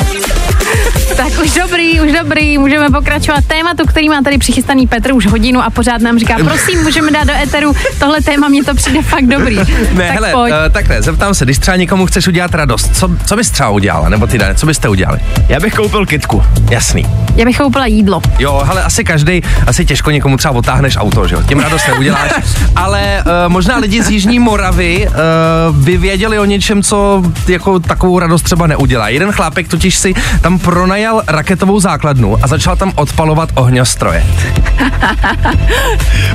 Tak 1.18 1.28
už 1.44 1.54
dobrý, 1.54 2.02
už 2.02 2.12
dobrý, 2.12 2.58
můžeme 2.58 2.90
pokračovat 2.90 3.46
tématu, 3.48 3.86
který 3.88 4.10
má 4.10 4.22
tady 4.22 4.38
přichystaný 4.38 4.88
Petr 4.88 5.14
už 5.14 5.26
hodinu 5.28 5.62
a 5.64 5.70
pořád 5.70 6.02
nám 6.02 6.20
říká, 6.20 6.36
prosím, 6.44 6.84
můžeme 6.84 7.12
dát 7.12 7.24
do 7.24 7.34
éteru 7.44 7.74
tohle 8.00 8.22
téma, 8.22 8.48
mně 8.48 8.64
to 8.64 8.76
přijde 8.76 9.02
fakt 9.02 9.26
dobrý. 9.26 9.56
Ne, 9.56 9.66
tak 10.08 10.14
hele, 10.14 10.32
pojď. 10.32 10.54
uh, 10.54 10.74
takhle, 10.74 11.02
zeptám 11.02 11.34
se, 11.34 11.46
když 11.46 11.60
třeba 11.60 11.78
někomu 11.78 12.06
chceš 12.06 12.28
udělat 12.28 12.56
radost, 12.56 12.96
co, 12.96 13.10
co 13.26 13.36
bys 13.36 13.50
třeba 13.50 13.70
udělala, 13.70 14.10
nebo 14.10 14.28
ty 14.28 14.38
Dane, 14.38 14.56
co 14.56 14.66
byste 14.66 14.90
udělali? 14.90 15.20
Já 15.50 15.60
bych 15.60 15.74
koupil 15.74 16.06
kitku. 16.06 16.44
Jasný. 16.70 17.06
Já 17.36 17.46
bych 17.46 17.58
koupila 17.58 17.86
jídlo. 17.86 18.22
Jo, 18.40 18.62
hele, 18.66 18.84
asi 18.84 19.04
každý, 19.04 19.42
asi 19.68 19.86
těžko 19.86 20.12
někomu 20.12 20.38
třeba 20.38 20.54
otáhneš 20.54 20.98
auto, 20.98 21.28
že 21.28 21.36
jo, 21.36 21.44
tím 21.48 21.60
radost 21.60 21.88
neuděláš, 21.88 22.32
ale 22.76 23.24
uh, 23.26 23.52
možná 23.52 23.78
lidi 23.78 24.04
z 24.04 24.10
Jižní 24.10 24.40
Moravy 24.40 25.08
uh, 25.08 25.76
by 25.76 25.98
věděli 25.98 26.40
o 26.40 26.46
něčem, 26.46 26.84
co 26.84 27.24
jako 27.48 27.80
takovou 27.80 28.20
radost 28.20 28.42
třeba 28.42 28.68
neudělá. 28.68 29.10
Jeden 29.10 29.32
chlápek 29.32 29.68
totiž 29.68 29.96
si 29.96 30.14
tam 30.42 30.60
pronajal 30.60 31.05
raketovou 31.28 31.80
základnu 31.80 32.38
a 32.44 32.48
začal 32.48 32.76
tam 32.76 32.92
odpalovat 32.96 33.50
ohňostroje. 33.56 34.24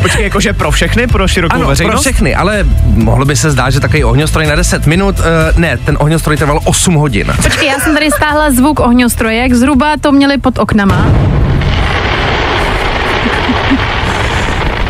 Počkej, 0.03 0.25
jakože 0.25 0.53
pro 0.53 0.71
všechny, 0.71 1.07
pro 1.07 1.29
širokou 1.29 1.57
Ano, 1.57 1.69
veřejnost? 1.69 1.95
pro 1.95 2.01
všechny, 2.01 2.35
ale 2.35 2.65
mohlo 2.85 3.25
by 3.25 3.37
se 3.37 3.51
zdát, 3.51 3.71
že 3.71 3.81
takový 3.81 4.05
ohňostroj 4.05 4.47
na 4.47 4.55
10 4.55 4.87
minut, 4.87 5.19
uh, 5.19 5.25
ne, 5.59 5.77
ten 5.77 5.97
ohňostroj 6.01 6.37
trval 6.37 6.61
8 6.65 6.95
hodin. 6.95 7.33
Počkej, 7.43 7.69
já 7.69 7.79
jsem 7.79 7.95
tady 7.95 8.11
stáhla 8.11 8.51
zvuk 8.51 8.81
ohňostroje, 8.81 9.37
jak 9.43 9.55
zhruba 9.55 9.95
to 10.01 10.13
měli 10.13 10.39
pod 10.39 10.59
oknama. 10.59 11.07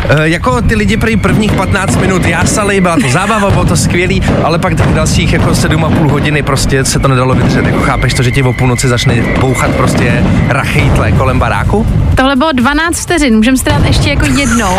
jako 0.19 0.61
ty 0.61 0.75
lidi 0.75 0.97
prý 0.97 1.17
prvních 1.17 1.51
15 1.51 1.95
minut 1.95 2.25
jásali, 2.25 2.81
byla 2.81 2.95
to 2.95 3.09
zábava, 3.09 3.49
bylo 3.49 3.65
to 3.65 3.77
skvělý, 3.77 4.21
ale 4.43 4.59
pak 4.59 4.75
těch 4.75 4.93
dalších 4.93 5.33
jako 5.33 5.49
7,5 5.49 6.09
hodiny 6.09 6.43
prostě 6.43 6.85
se 6.85 6.99
to 6.99 7.07
nedalo 7.07 7.35
vydržet. 7.35 7.65
Jako 7.65 7.79
chápeš 7.79 8.13
to, 8.13 8.23
že 8.23 8.31
ti 8.31 8.43
o 8.43 8.53
půlnoci 8.53 8.87
začne 8.87 9.15
bouchat 9.39 9.71
prostě 9.75 10.23
rachejtle 10.47 11.11
kolem 11.11 11.39
baráku? 11.39 11.87
Tohle 12.15 12.35
bylo 12.35 12.51
12 12.51 12.99
vteřin, 12.99 13.35
můžeme 13.35 13.57
si 13.57 13.63
dát 13.63 13.85
ještě 13.85 14.09
jako 14.09 14.25
jednou. 14.25 14.77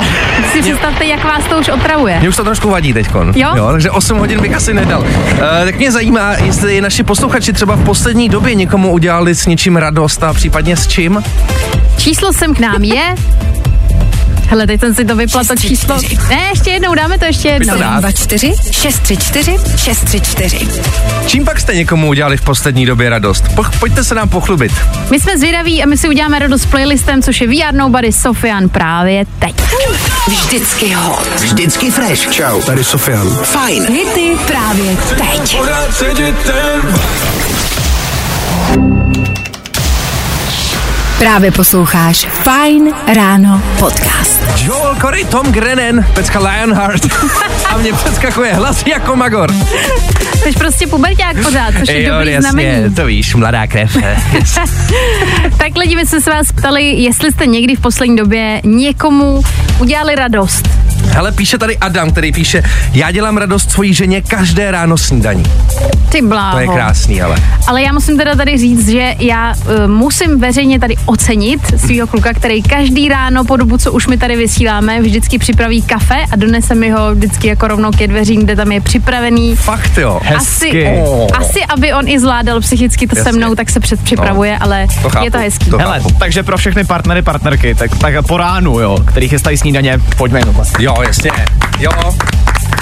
Si 0.53 0.63
představte, 0.63 1.05
jak 1.05 1.25
vás 1.25 1.45
to 1.45 1.59
už 1.59 1.69
otravuje. 1.69 2.21
Mě 2.21 2.29
už 2.29 2.37
to 2.37 2.45
trošku 2.45 2.71
vadí 2.71 2.93
teďkon. 2.93 3.33
Jo? 3.37 3.49
jo 3.57 3.69
takže 3.73 3.91
8 3.91 4.19
hodin 4.19 4.41
bych 4.41 4.55
asi 4.55 4.75
nedal. 4.75 5.01
Uh, 5.01 5.39
tak 5.65 5.77
mě 5.77 5.93
zajímá, 5.93 6.33
jestli 6.33 6.81
naši 6.81 7.03
posluchači 7.03 7.53
třeba 7.53 7.75
v 7.75 7.85
poslední 7.85 8.29
době 8.29 8.55
někomu 8.55 8.93
udělali 8.93 9.35
s 9.35 9.47
něčím 9.47 9.77
radost 9.77 10.25
a 10.25 10.33
případně 10.33 10.77
s 10.77 10.87
čím. 10.87 11.23
Číslo 11.97 12.33
sem 12.33 12.55
k 12.55 12.59
nám 12.59 12.85
je... 12.85 13.15
Hele, 14.53 14.67
teď 14.67 14.81
jsem 14.81 14.95
si 14.95 15.05
to 15.05 15.17
vypla, 15.17 15.45
to 15.45 15.57
číslo. 15.57 15.97
Ne, 16.29 16.49
ještě 16.51 16.71
jednou, 16.71 16.95
dáme 16.95 17.19
to 17.19 17.25
ještě 17.25 17.49
jednou. 17.49 17.79
dát. 17.79 18.01
24 18.01 18.53
634 18.71 19.57
634. 19.77 20.69
Čím 21.27 21.45
pak 21.45 21.61
jste 21.61 21.75
někomu 21.75 22.09
udělali 22.09 22.37
v 22.37 22.41
poslední 22.43 22.87
době 22.87 23.11
radost? 23.11 23.45
Po, 23.55 23.65
pojďte 23.81 24.05
se 24.05 24.15
nám 24.15 24.29
pochlubit. 24.29 24.73
My 25.11 25.21
jsme 25.21 25.39
zvědaví 25.39 25.83
a 25.83 25.87
my 25.87 25.97
si 25.97 26.09
uděláme 26.09 26.39
radost 26.39 26.63
s 26.63 26.67
playlistem, 26.67 27.23
což 27.23 27.41
je 27.41 27.47
VR 27.47 27.75
Nobody 27.75 28.13
Sofian 28.13 28.69
právě 28.69 29.25
teď. 29.39 29.55
Vždycky 30.29 30.93
hot. 30.93 31.29
Vždycky 31.41 31.91
fresh. 31.91 32.31
Čau, 32.31 32.63
tady 32.63 32.85
Sofian. 32.85 33.29
Fajn. 33.31 33.87
Hity 33.87 34.37
právě 34.47 34.97
teď. 34.97 35.57
Právě 41.23 41.51
posloucháš 41.51 42.27
Fine 42.27 42.91
Ráno 43.15 43.63
podcast. 43.79 44.43
Joel 44.57 44.95
Corey, 45.01 45.25
Tom 45.25 45.53
Grennan, 45.53 46.07
pecka 46.15 46.39
Lionheart. 46.39 47.07
a 47.69 47.77
mě 47.79 47.93
přeskakuje 47.93 48.55
hlas 48.55 48.85
jako 48.87 49.17
Magor. 49.17 49.53
Jsi 50.43 50.53
prostě 50.53 50.87
puberták 50.87 51.43
pořád, 51.43 51.75
což 51.81 51.89
je 51.89 52.03
Jo, 52.03 52.15
dobrý 52.15 52.33
jasně, 52.33 52.51
znamení. 52.51 52.95
to 52.95 53.07
víš, 53.07 53.35
mladá 53.35 53.67
krev. 53.67 53.97
Yes. 54.33 54.59
Tak 55.59 55.77
lidi, 55.77 55.97
my 55.97 56.07
jsme 56.07 56.21
se 56.21 56.31
vás 56.31 56.53
ptali, 56.53 56.91
jestli 56.91 57.33
jste 57.33 57.47
někdy 57.47 57.77
v 57.77 57.81
poslední 57.81 58.17
době 58.17 58.61
někomu 58.65 59.43
udělali 59.79 60.15
radost. 60.15 60.69
Hele, 61.07 61.33
píše 61.33 61.59
tady 61.59 61.79
Adam, 61.79 62.11
který 62.11 62.33
píše, 62.33 62.63
já 62.93 63.11
dělám 63.11 63.37
radost 63.37 63.71
svojí 63.71 63.95
ženě 63.95 64.23
každé 64.23 64.71
ráno 64.71 64.99
snídaní. 64.99 65.43
Ty 66.09 66.23
bláho. 66.23 66.53
To 66.57 66.61
je 66.61 66.67
krásný, 66.69 67.23
ale. 67.23 67.37
Ale 67.67 67.83
já 67.83 67.93
musím 67.93 68.19
teda 68.19 68.35
tady 68.35 68.59
říct, 68.59 68.89
že 68.89 69.15
já 69.19 69.55
uh, 69.55 69.91
musím 69.91 70.41
veřejně 70.41 70.81
tady 70.81 70.97
ocenit 71.07 71.61
svého 71.81 72.07
kluka, 72.07 72.33
který 72.35 72.63
každý 72.63 73.09
ráno 73.09 73.45
po 73.45 73.57
dobu, 73.57 73.79
co 73.79 73.93
už 73.93 74.07
my 74.07 74.17
tady 74.17 74.37
vysíláme, 74.37 75.01
vždycky 75.03 75.39
připraví 75.39 75.83
kafe 75.83 76.17
a 76.33 76.37
donese 76.37 76.75
mi 76.75 76.91
ho 76.91 77.15
vždycky 77.15 77.49
jako 77.49 77.69
rovnou 77.69 77.91
ke 77.91 78.07
dveřím, 78.07 78.41
kde 78.43 78.57
tam 78.57 78.73
je 78.73 78.81
připravený. 78.81 79.57
Fakt 79.57 79.99
jo. 79.99 80.21
Asi, 80.37 80.89
Oh. 81.03 81.27
asi, 81.39 81.65
aby 81.65 81.93
on 81.93 82.09
i 82.09 82.21
zvládal 82.21 82.61
psychicky 82.61 83.07
to 83.07 83.15
se 83.15 83.21
Jasně. 83.21 83.33
mnou, 83.33 83.55
tak 83.55 83.71
se 83.71 83.81
předpřipravuje, 83.81 84.53
No, 84.53 84.65
ale 84.65 84.87
to 85.03 85.09
chápu, 85.11 85.25
je 85.25 85.31
to 85.31 85.39
hezký. 85.39 85.71
to 85.71 85.79
Hele, 85.79 86.01
takže 86.19 86.43
pro 86.43 86.57
všechny 86.59 86.85
partnery, 86.85 87.23
partnerky, 87.23 87.75
tak, 87.75 87.99
tak 87.99 88.27
po 88.27 88.37
ránu, 88.37 88.81
jo, 88.81 88.99
který 89.07 89.29
chystají 89.29 89.57
snídaně, 89.59 89.99
pojďme 90.17 90.39
jenom 90.39 90.55
vlastně. 90.55 90.85
Jo, 90.97 91.03
jasně. 91.03 91.31
Jo. 91.79 91.91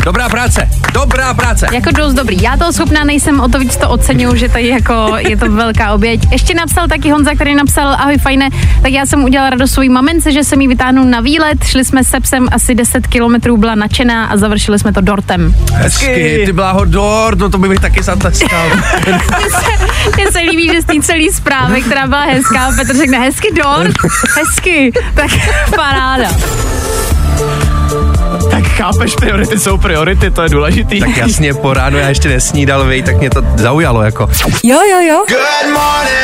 Dobrá 0.05 0.29
práce, 0.29 0.69
dobrá 0.93 1.35
práce. 1.35 1.67
Jako 1.73 1.91
dost 1.91 2.15
dobrý. 2.15 2.43
Já 2.43 2.57
toho 2.57 2.73
schopná 2.73 3.05
nejsem, 3.05 3.41
o 3.41 3.49
to 3.49 3.59
víc 3.59 3.77
to 3.77 3.89
oceňuju, 3.89 4.37
že 4.37 4.49
tady 4.49 4.69
jako 4.69 5.17
je 5.19 5.37
to 5.37 5.51
velká 5.51 5.93
oběť. 5.93 6.33
Ještě 6.33 6.55
napsal 6.55 6.89
taky 6.89 7.11
Honza, 7.11 7.35
který 7.35 7.55
napsal, 7.55 7.89
ahoj 7.89 8.19
fajne, 8.19 8.49
tak 8.83 8.93
já 8.93 9.07
jsem 9.07 9.25
udělala 9.25 9.51
radost 9.51 9.71
svojí 9.71 9.89
mamence, 9.89 10.33
že 10.33 10.45
jsem 10.45 10.61
jí 10.61 10.69
vytáhnul 10.69 11.05
na 11.05 11.21
výlet, 11.21 11.65
šli 11.65 11.85
jsme 11.85 12.05
se 12.05 12.21
psem 12.21 12.49
asi 12.53 12.75
10 12.75 13.07
kilometrů, 13.07 13.57
byla 13.57 13.75
nadšená 13.75 14.25
a 14.27 14.37
završili 14.37 14.79
jsme 14.79 14.93
to 14.93 15.01
dortem. 15.01 15.55
Hezky, 15.73 16.43
ty 16.47 16.53
bláho 16.53 16.85
dor, 16.85 17.39
no 17.39 17.51
to 17.51 17.59
bych 17.59 17.81
taky 17.81 18.03
zatleskal. 18.03 18.67
Mně 20.17 20.33
se 20.33 20.39
líbí, 20.39 20.69
že 20.73 20.83
z 20.83 20.85
té 20.85 20.95
celé 21.03 21.33
zprávy, 21.33 21.83
která 21.83 22.07
byla 22.07 22.21
hezká, 22.23 22.73
Petr 22.77 22.97
řekne 22.97 23.19
hezky 23.19 23.49
dort, 23.55 23.95
hezky, 24.37 24.93
tak 25.15 25.31
paráda. 25.77 26.31
Tak 28.51 28.65
chápeš, 28.67 29.15
priority 29.15 29.59
jsou 29.59 29.79
priority, 29.79 30.31
to 30.31 30.43
je 30.43 30.49
důležitý. 30.49 31.01
tak 31.01 31.17
jasně, 31.17 31.55
po 31.55 31.75
ránu 31.75 31.99
já 31.99 32.09
ještě 32.09 32.29
nesnídal, 32.29 32.85
vej, 32.87 33.03
tak 33.03 33.19
mě 33.19 33.31
to 33.31 33.43
zaujalo 33.57 34.03
jako. 34.03 34.29
Jo, 34.63 34.79
jo, 34.91 35.01
jo. 35.09 35.25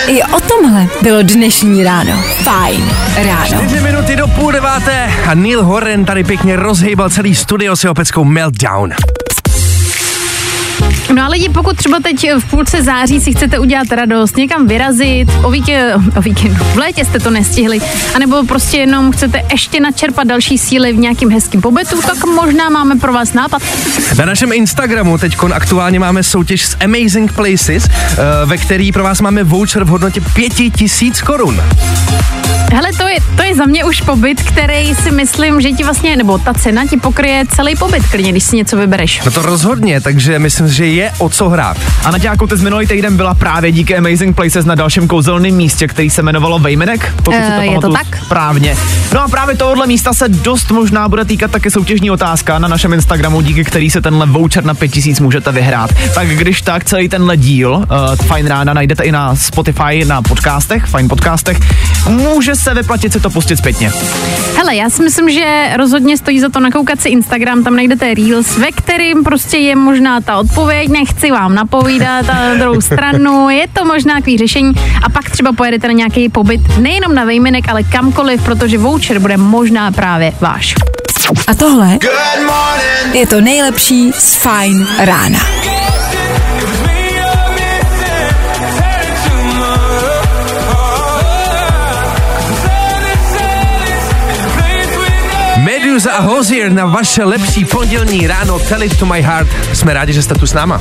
I 0.06 0.22
o 0.22 0.40
tomhle 0.40 0.86
bylo 1.02 1.22
dnešní 1.22 1.84
ráno. 1.84 2.12
Fajn 2.42 2.92
ráno. 3.16 3.46
Čtyři 3.46 3.80
minuty 3.80 4.16
do 4.16 4.28
půl 4.28 4.52
deváté 4.52 5.10
a 5.26 5.34
Neil 5.34 5.64
Horan 5.64 6.04
tady 6.04 6.24
pěkně 6.24 6.56
rozhejbal 6.56 7.10
celý 7.10 7.34
studio 7.34 7.76
s 7.76 7.84
jeho 7.84 7.94
peckou 7.94 8.24
Meltdown. 8.24 8.94
No 11.14 11.24
a 11.24 11.28
lidi, 11.28 11.48
pokud 11.48 11.76
třeba 11.76 12.00
teď 12.00 12.30
v 12.38 12.44
půlce 12.50 12.82
září 12.82 13.20
si 13.20 13.32
chcete 13.32 13.58
udělat 13.58 13.92
radost, 13.92 14.36
někam 14.36 14.66
vyrazit, 14.66 15.28
o, 15.42 15.50
víke, 15.50 15.94
o 16.16 16.20
víkendu, 16.20 16.64
v 16.64 16.76
létě 16.76 17.04
jste 17.04 17.18
to 17.18 17.30
nestihli, 17.30 17.78
anebo 18.14 18.44
prostě 18.44 18.76
jenom 18.76 19.12
chcete 19.12 19.42
ještě 19.52 19.80
načerpat 19.80 20.26
další 20.26 20.58
síly 20.58 20.92
v 20.92 20.96
nějakým 20.96 21.30
hezkým 21.30 21.60
pobytu, 21.60 22.00
tak 22.02 22.26
možná 22.26 22.68
máme 22.70 22.96
pro 22.96 23.12
vás 23.12 23.32
nápad. 23.32 23.62
Na 24.18 24.24
našem 24.24 24.52
Instagramu 24.52 25.18
teď 25.18 25.36
aktuálně 25.54 26.00
máme 26.00 26.22
soutěž 26.22 26.64
s 26.64 26.76
Amazing 26.84 27.32
Places, 27.32 27.88
eh, 27.88 28.16
ve 28.44 28.56
který 28.56 28.92
pro 28.92 29.02
vás 29.02 29.20
máme 29.20 29.44
voucher 29.44 29.84
v 29.84 29.88
hodnotě 29.88 30.20
5000 30.20 31.22
korun. 31.22 31.62
Hele, 32.72 32.92
to 32.98 33.08
je, 33.08 33.16
to 33.36 33.42
je 33.42 33.54
za 33.54 33.64
mě 33.64 33.84
už 33.84 34.00
pobyt, 34.00 34.42
který 34.42 34.94
si 34.94 35.10
myslím, 35.10 35.60
že 35.60 35.72
ti 35.72 35.84
vlastně, 35.84 36.16
nebo 36.16 36.38
ta 36.38 36.54
cena 36.54 36.86
ti 36.86 36.96
pokryje 36.96 37.44
celý 37.56 37.76
pobyt, 37.76 38.06
klidně, 38.10 38.32
když 38.32 38.44
si 38.44 38.56
něco 38.56 38.76
vybereš. 38.76 39.20
No 39.24 39.30
to 39.30 39.42
rozhodně, 39.42 40.00
takže 40.00 40.38
myslím, 40.38 40.68
že 40.68 40.86
je 40.96 41.12
o 41.18 41.28
co 41.28 41.48
hrát. 41.48 41.76
A 42.04 42.10
Naďáku, 42.10 42.46
ty 42.46 42.56
z 42.56 42.62
minulý 42.62 42.86
týden 42.86 43.16
byla 43.16 43.34
právě 43.34 43.72
díky 43.72 43.96
Amazing 43.96 44.36
Places 44.36 44.64
na 44.64 44.74
dalším 44.74 45.08
kouzelném 45.08 45.54
místě, 45.54 45.88
který 45.88 46.10
se 46.10 46.22
jmenovalo 46.22 46.58
Vejmenek, 46.58 47.12
pokud 47.16 47.34
si 47.34 47.40
to 47.40 47.60
Eh, 47.60 47.66
je 47.66 47.80
to 47.80 47.92
tak? 47.92 48.18
správně. 48.26 48.76
No 49.14 49.22
a 49.22 49.28
právě 49.28 49.56
tohohle 49.56 49.86
místa 49.86 50.12
se 50.12 50.28
dost 50.28 50.70
možná 50.70 51.08
bude 51.08 51.24
týkat 51.24 51.50
taky 51.50 51.70
soutěžní 51.70 52.10
otázka 52.10 52.58
na 52.58 52.68
našem 52.68 52.92
Instagramu, 52.92 53.40
díky 53.40 53.64
který 53.64 53.90
se 53.90 54.00
tenhle 54.02 54.26
voucher 54.26 54.64
na 54.64 54.74
5000 54.74 55.20
můžete 55.20 55.52
vyhrát. 55.52 55.90
Tak 56.14 56.28
když 56.28 56.62
tak 56.62 56.84
celý 56.84 57.08
tenhle 57.08 57.36
díl 57.36 57.70
uh, 57.74 57.86
Fine 58.34 58.48
Rána 58.48 58.74
najdete 58.74 59.02
i 59.04 59.12
na 59.12 59.36
Spotify, 59.36 60.04
na 60.06 60.22
podcastech, 60.22 60.84
Fine 60.84 61.08
podcastech, 61.08 61.58
může 62.08 62.54
se 62.54 62.74
vyplatit 62.74 63.12
si 63.12 63.20
to 63.20 63.30
pustit 63.30 63.56
zpětně. 63.56 63.92
Hele, 64.56 64.76
já 64.76 64.90
si 64.90 65.02
myslím, 65.02 65.30
že 65.30 65.70
rozhodně 65.76 66.16
stojí 66.16 66.40
za 66.40 66.48
to 66.48 66.60
nakoukat 66.60 67.00
si 67.00 67.08
Instagram, 67.08 67.64
tam 67.64 67.76
najdete 67.76 68.14
Reels, 68.14 68.58
ve 68.58 68.72
kterým 68.72 69.24
prostě 69.24 69.56
je 69.56 69.76
možná 69.76 70.20
ta 70.20 70.36
odpověď, 70.36 70.85
nechci 70.88 71.30
vám 71.30 71.54
napovídat 71.54 72.30
a 72.30 72.34
na 72.34 72.54
druhou 72.54 72.80
stranu, 72.80 73.50
je 73.50 73.68
to 73.72 73.84
možná 73.84 74.14
takový 74.14 74.38
řešení 74.38 74.72
a 75.02 75.08
pak 75.08 75.30
třeba 75.30 75.52
pojedete 75.52 75.86
na 75.86 75.92
nějaký 75.92 76.28
pobyt 76.28 76.60
nejenom 76.78 77.14
na 77.14 77.24
Vejminek, 77.24 77.68
ale 77.68 77.82
kamkoliv, 77.82 78.44
protože 78.44 78.78
voucher 78.78 79.18
bude 79.18 79.36
možná 79.36 79.92
právě 79.92 80.32
váš. 80.40 80.74
A 81.46 81.54
tohle 81.54 81.98
je 83.12 83.26
to 83.26 83.40
nejlepší 83.40 84.12
z 84.12 84.34
Fajn 84.34 84.86
rána. 84.98 85.75
Medusa 95.96 96.12
a 96.12 96.20
Hozier 96.20 96.72
na 96.72 96.86
vaše 96.86 97.24
lepší 97.24 97.64
pondělní 97.64 98.26
ráno 98.26 98.58
Tell 98.58 98.82
it 98.82 98.98
to 98.98 99.06
my 99.06 99.22
heart. 99.22 99.48
Jsme 99.72 99.94
rádi, 99.94 100.12
že 100.12 100.22
jste 100.22 100.34
tu 100.34 100.46
s 100.46 100.52
náma. 100.52 100.80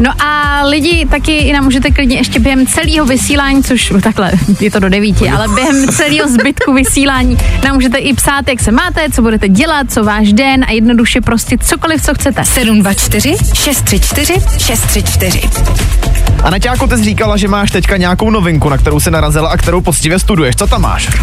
No 0.00 0.22
a 0.22 0.62
lidi 0.64 1.06
taky 1.10 1.36
i 1.36 1.52
nám 1.52 1.64
můžete 1.64 1.90
klidně 1.90 2.16
ještě 2.16 2.40
během 2.40 2.66
celého 2.66 3.06
vysílání, 3.06 3.62
což 3.62 3.92
takhle, 4.02 4.32
je 4.60 4.70
to 4.70 4.78
do 4.78 4.88
devíti, 4.88 5.30
ale 5.30 5.48
během 5.48 5.88
celého 5.88 6.28
zbytku 6.28 6.72
vysílání 6.72 7.38
nám 7.64 7.74
můžete 7.74 7.98
i 7.98 8.14
psát, 8.14 8.48
jak 8.48 8.60
se 8.60 8.72
máte, 8.72 9.10
co 9.12 9.22
budete 9.22 9.48
dělat, 9.48 9.92
co 9.92 10.04
váš 10.04 10.32
den 10.32 10.64
a 10.68 10.72
jednoduše 10.72 11.20
prostě 11.20 11.58
cokoliv, 11.58 12.02
co 12.02 12.14
chcete. 12.14 12.44
724 12.44 13.36
634 13.54 14.34
634. 14.58 15.40
A 16.44 16.50
Naťáku, 16.50 16.86
ty 16.86 16.96
jsi 16.96 17.04
říkala, 17.04 17.36
že 17.36 17.48
máš 17.48 17.70
teďka 17.70 17.96
nějakou 17.96 18.30
novinku, 18.30 18.68
na 18.68 18.78
kterou 18.78 19.00
se 19.00 19.10
narazila 19.10 19.48
a 19.48 19.56
kterou 19.56 19.80
poctivě 19.80 20.18
studuješ. 20.18 20.56
Co 20.56 20.66
tam 20.66 20.82
máš? 20.82 21.08
Uh, 21.08 21.14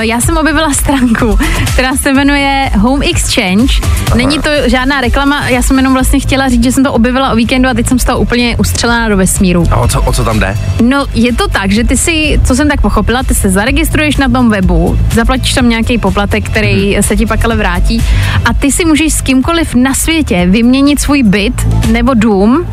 já 0.00 0.20
jsem 0.20 0.36
objevila 0.36 0.74
stránku, 0.74 1.38
která 1.72 1.96
se 1.96 2.12
jmenuje 2.12 2.69
Home 2.78 3.02
Exchange. 3.02 3.80
Není 4.16 4.38
to 4.38 4.50
žádná 4.66 5.00
reklama, 5.00 5.48
já 5.48 5.62
jsem 5.62 5.76
jenom 5.76 5.92
vlastně 5.92 6.20
chtěla 6.20 6.48
říct, 6.48 6.64
že 6.64 6.72
jsem 6.72 6.84
to 6.84 6.92
objevila 6.92 7.32
o 7.32 7.36
víkendu 7.36 7.68
a 7.68 7.74
teď 7.74 7.88
jsem 7.88 7.98
z 7.98 8.04
toho 8.04 8.18
úplně 8.18 8.56
ustřelená 8.56 9.08
do 9.08 9.16
vesmíru. 9.16 9.64
A 9.70 9.76
o 9.76 9.88
co, 9.88 10.02
o 10.02 10.12
co 10.12 10.24
tam 10.24 10.40
jde? 10.40 10.58
No, 10.82 11.06
je 11.14 11.32
to 11.32 11.48
tak, 11.48 11.72
že 11.72 11.84
ty 11.84 11.96
si, 11.96 12.40
co 12.44 12.54
jsem 12.54 12.68
tak 12.68 12.80
pochopila, 12.80 13.22
ty 13.22 13.34
se 13.34 13.50
zaregistruješ 13.50 14.16
na 14.16 14.28
tom 14.28 14.50
webu, 14.50 14.98
zaplatíš 15.12 15.54
tam 15.54 15.68
nějaký 15.68 15.98
poplatek, 15.98 16.44
který 16.44 16.96
se 17.00 17.16
ti 17.16 17.26
pak 17.26 17.44
ale 17.44 17.56
vrátí 17.56 18.02
a 18.44 18.54
ty 18.54 18.72
si 18.72 18.84
můžeš 18.84 19.12
s 19.12 19.20
kýmkoliv 19.20 19.74
na 19.74 19.94
světě 19.94 20.46
vyměnit 20.46 21.00
svůj 21.00 21.22
byt 21.22 21.66
nebo 21.92 22.14
dům 22.14 22.66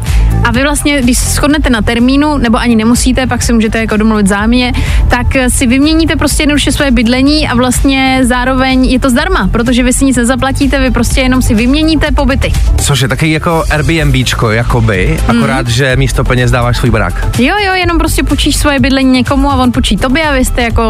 a 0.43 0.51
vy 0.51 0.63
vlastně, 0.63 1.01
když 1.01 1.17
se 1.17 1.29
shodnete 1.29 1.69
na 1.69 1.81
termínu, 1.81 2.37
nebo 2.37 2.57
ani 2.57 2.75
nemusíte, 2.75 3.27
pak 3.27 3.43
si 3.43 3.53
můžete 3.53 3.79
jako 3.79 3.97
domluvit 3.97 4.27
zámě, 4.27 4.73
tak 5.07 5.27
si 5.49 5.67
vyměníte 5.67 6.15
prostě 6.15 6.43
jednoduše 6.43 6.71
svoje 6.71 6.91
bydlení 6.91 7.47
a 7.47 7.55
vlastně 7.55 8.19
zároveň 8.21 8.85
je 8.85 8.99
to 8.99 9.09
zdarma, 9.09 9.49
protože 9.51 9.83
vy 9.87 9.93
si 9.93 10.05
nic 10.05 10.17
nezaplatíte, 10.17 10.79
vy 10.79 10.91
prostě 10.91 11.21
jenom 11.21 11.41
si 11.41 11.55
vyměníte 11.55 12.11
pobyty. 12.11 12.51
Což 12.81 13.01
je 13.01 13.07
taky 13.07 13.31
jako 13.31 13.63
Airbnbčko, 13.71 14.51
jakoby, 14.51 15.19
akorát, 15.27 15.61
Mhm. 15.65 15.71
že 15.71 15.95
místo 15.95 16.23
peněz 16.23 16.51
dáváš 16.51 16.77
svůj 16.77 16.89
barák. 16.91 17.39
Jo, 17.39 17.55
jo, 17.67 17.73
jenom 17.73 17.97
prostě 17.97 18.23
půjčíš 18.23 18.55
svoje 18.55 18.79
bydlení 18.79 19.11
někomu 19.11 19.51
a 19.51 19.55
on 19.55 19.71
půjčí 19.71 19.97
tobě 19.97 20.23
a 20.29 20.33
vy 20.33 20.45
jste 20.45 20.61
jako 20.61 20.83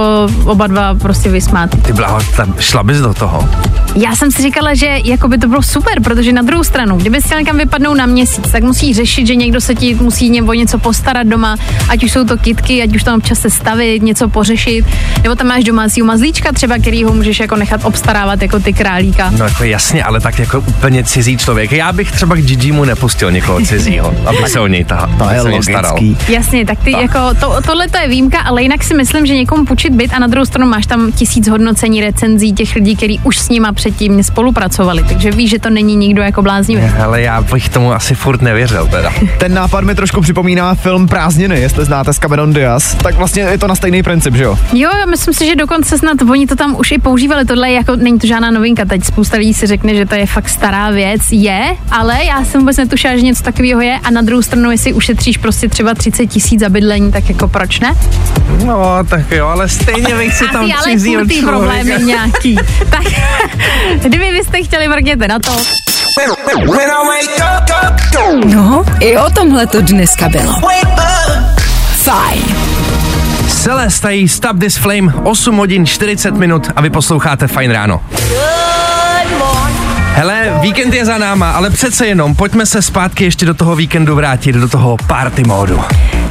oba 0.46 0.68
dva 0.68 0.96
prostě 0.96 1.30
vysmátý. 1.30 1.78
Ty 1.78 1.94
blaho, 1.94 2.20
tam 2.38 2.56
šla 2.60 2.84
bys 2.84 2.98
do 2.98 3.14
toho. 3.14 3.50
Já 3.96 4.16
jsem 4.16 4.32
si 4.32 4.42
říkala, 4.42 4.74
že 4.74 4.98
jako 5.04 5.28
by 5.28 5.38
to 5.38 5.48
bylo 5.48 5.62
super, 5.64 6.02
protože 6.02 6.32
na 6.32 6.42
druhou 6.42 6.64
stranu, 6.64 6.98
kdyby 6.98 7.22
chtěl 7.22 7.40
někam 7.40 7.58
vypadnout 7.58 7.98
na 7.98 8.06
měsíc, 8.06 8.52
tak 8.52 8.64
musí 8.64 8.94
řešit, 8.94 9.28
že 9.28 9.36
někdo 9.36 9.62
se 9.62 9.76
ti 9.76 9.96
musí 9.96 10.30
nebo 10.30 10.54
něco 10.54 10.78
postarat 10.80 11.28
doma, 11.28 11.56
ať 11.90 12.04
už 12.04 12.12
jsou 12.12 12.24
to 12.26 12.38
kitky, 12.38 12.84
ať 12.84 12.96
už 12.96 13.04
tam 13.04 13.18
občas 13.18 13.40
se 13.40 13.50
stavit, 13.50 14.04
něco 14.04 14.30
pořešit, 14.30 14.86
nebo 15.24 15.36
tam 15.36 15.48
máš 15.48 15.64
domácího 15.64 16.08
mazlíčka 16.08 16.52
třeba, 16.52 16.78
který 16.78 17.04
ho 17.04 17.14
můžeš 17.14 17.40
jako 17.40 17.56
nechat 17.56 17.86
obstarávat 17.86 18.42
jako 18.42 18.60
ty 18.60 18.74
králíka. 18.88 19.30
No 19.38 19.46
jako 19.46 19.64
jasně, 19.64 20.04
ale 20.04 20.20
tak 20.20 20.40
jako 20.40 20.60
úplně 20.60 21.04
cizí 21.04 21.38
člověk. 21.38 21.72
Já 21.72 21.92
bych 21.94 22.12
třeba 22.12 22.36
k 22.36 22.40
Gigimu 22.40 22.86
nepustil 22.86 23.32
někoho 23.32 23.62
cizího, 23.62 24.14
aby 24.26 24.38
se 24.50 24.60
o 24.60 24.68
něj 24.68 24.84
tahal. 24.84 25.10
To 25.18 25.30
je 25.30 25.62
se 25.64 25.72
staral. 25.72 25.98
Jasně, 26.30 26.66
tak 26.66 26.80
ty 26.84 26.92
jako, 26.92 27.20
to, 27.40 27.62
tohle 27.66 27.88
to 27.88 27.98
je 27.98 28.08
výjimka, 28.08 28.40
ale 28.40 28.64
jinak 28.64 28.84
si 28.84 28.94
myslím, 28.94 29.26
že 29.26 29.34
někomu 29.36 29.66
půjčit 29.66 29.94
byt 29.94 30.12
a 30.14 30.20
na 30.20 30.28
druhou 30.28 30.46
stranu 30.46 30.70
máš 30.70 30.86
tam 30.86 31.12
tisíc 31.12 31.48
hodnocení 31.48 32.02
recenzí 32.02 32.54
těch 32.54 32.76
lidí, 32.76 32.96
kteří 32.96 33.20
už 33.24 33.40
s 33.40 33.50
nima 33.50 33.74
předtím 33.74 34.24
spolupracovali, 34.24 35.04
takže 35.04 35.32
víš, 35.32 35.50
že 35.50 35.60
to 35.60 35.70
není 35.70 35.96
nikdo 35.96 36.22
jako 36.22 36.42
bláznivý. 36.42 36.82
Ale 37.04 37.22
já 37.22 37.42
bych 37.42 37.70
tomu 37.70 37.94
asi 37.94 38.16
furt 38.16 38.42
nevěřil 38.42 38.88
teda. 38.88 39.14
Ten 39.38 39.54
nápad 39.54 39.84
mi 39.84 39.96
trošku 39.96 40.22
připomíná 40.22 40.76
film 40.76 41.08
Prázdniny, 41.08 41.60
jestli 41.60 41.86
znáte 41.86 42.14
s 42.14 42.20
Cameron 42.20 42.54
Diaz. 42.54 42.96
Tak 42.96 43.16
vlastně 43.16 43.44
je 43.44 43.58
to 43.58 43.68
na 43.68 43.76
stejný 43.76 44.04
princip, 44.04 44.36
že 44.36 44.44
jo? 44.44 44.60
Jo, 44.74 44.90
jo, 45.00 45.08
myslím 45.10 45.34
si, 45.34 45.46
že 45.46 45.56
dokonce 45.56 45.98
snad 45.98 46.22
oni 46.22 46.48
to 46.48 46.56
tam 46.56 46.76
už 46.80 46.92
i 46.92 46.98
používali. 46.98 47.46
Tohle 47.46 47.70
je 47.70 47.76
jako, 47.76 47.96
není 47.96 48.20
to 48.20 48.28
žádná 48.28 48.52
novinka, 48.68 48.86
teď 48.86 49.04
spousta 49.04 49.38
lidí 49.38 49.54
si 49.54 49.68
řekne, 49.68 49.96
že 49.96 50.06
to 50.06 50.16
je 50.16 50.26
fakt 50.26 50.50
stará 50.50 50.90
věc. 50.92 51.22
Je, 51.32 51.76
ale 51.92 52.26
já 52.26 52.46
jsem 52.46 52.62
vůbec 52.62 52.78
netušila, 52.78 53.16
že 53.16 53.22
něco 53.22 53.44
takového 53.44 53.82
je 53.82 54.00
a 54.04 54.10
na 54.12 54.22
druhou 54.22 54.42
stranu, 54.42 54.72
jestli 54.72 54.94
ušetříš 54.94 55.38
prostě 55.38 55.70
třeba 55.70 55.94
30 55.94 56.26
tisíc 56.26 56.60
za 56.60 56.70
bydlení, 56.70 57.12
tak 57.12 57.30
jako 57.30 57.48
proč 57.48 57.80
ne? 57.80 57.96
No, 58.66 59.04
tak 59.10 59.32
jo, 59.32 59.48
ale 59.48 59.70
stejně 59.70 60.16
bych 60.16 60.34
si 60.34 60.46
a 60.46 60.52
tam 60.52 60.66
ty 60.66 60.74
ale 60.74 61.26
ty 61.26 61.42
problémy 61.42 61.94
nějaký. 62.04 62.56
tak 62.90 63.04
kdyby 64.02 64.32
byste 64.32 64.64
chtěli, 64.64 64.88
mrkněte 64.88 65.28
na 65.28 65.40
to. 65.40 65.52
No, 68.46 68.86
i 69.00 69.18
o 69.18 69.30
tomhle 69.30 69.68
to 69.68 69.82
dneska 69.82 70.30
bylo. 70.30 70.54
Fajn. 72.04 72.97
Celeste 73.68 74.16
jí 74.16 74.28
Stop 74.28 74.60
This 74.60 74.78
Flame, 74.78 75.14
8 75.24 75.58
hodin 75.58 75.86
40 75.86 76.32
minut 76.32 76.72
a 76.76 76.82
vy 76.82 76.90
posloucháte 76.90 77.48
Fajn 77.48 77.72
ráno. 77.72 78.02
Hele, 80.14 80.60
víkend 80.62 80.94
je 80.94 81.06
za 81.06 81.18
náma, 81.18 81.52
ale 81.52 81.70
přece 81.70 82.08
jenom 82.08 82.36
pojďme 82.36 82.66
se 82.66 82.82
zpátky 82.82 83.24
ještě 83.24 83.46
do 83.46 83.54
toho 83.54 83.76
víkendu 83.76 84.16
vrátit, 84.16 84.56
do 84.56 84.70
toho 84.70 84.98
party 85.08 85.44
módu. 85.44 85.82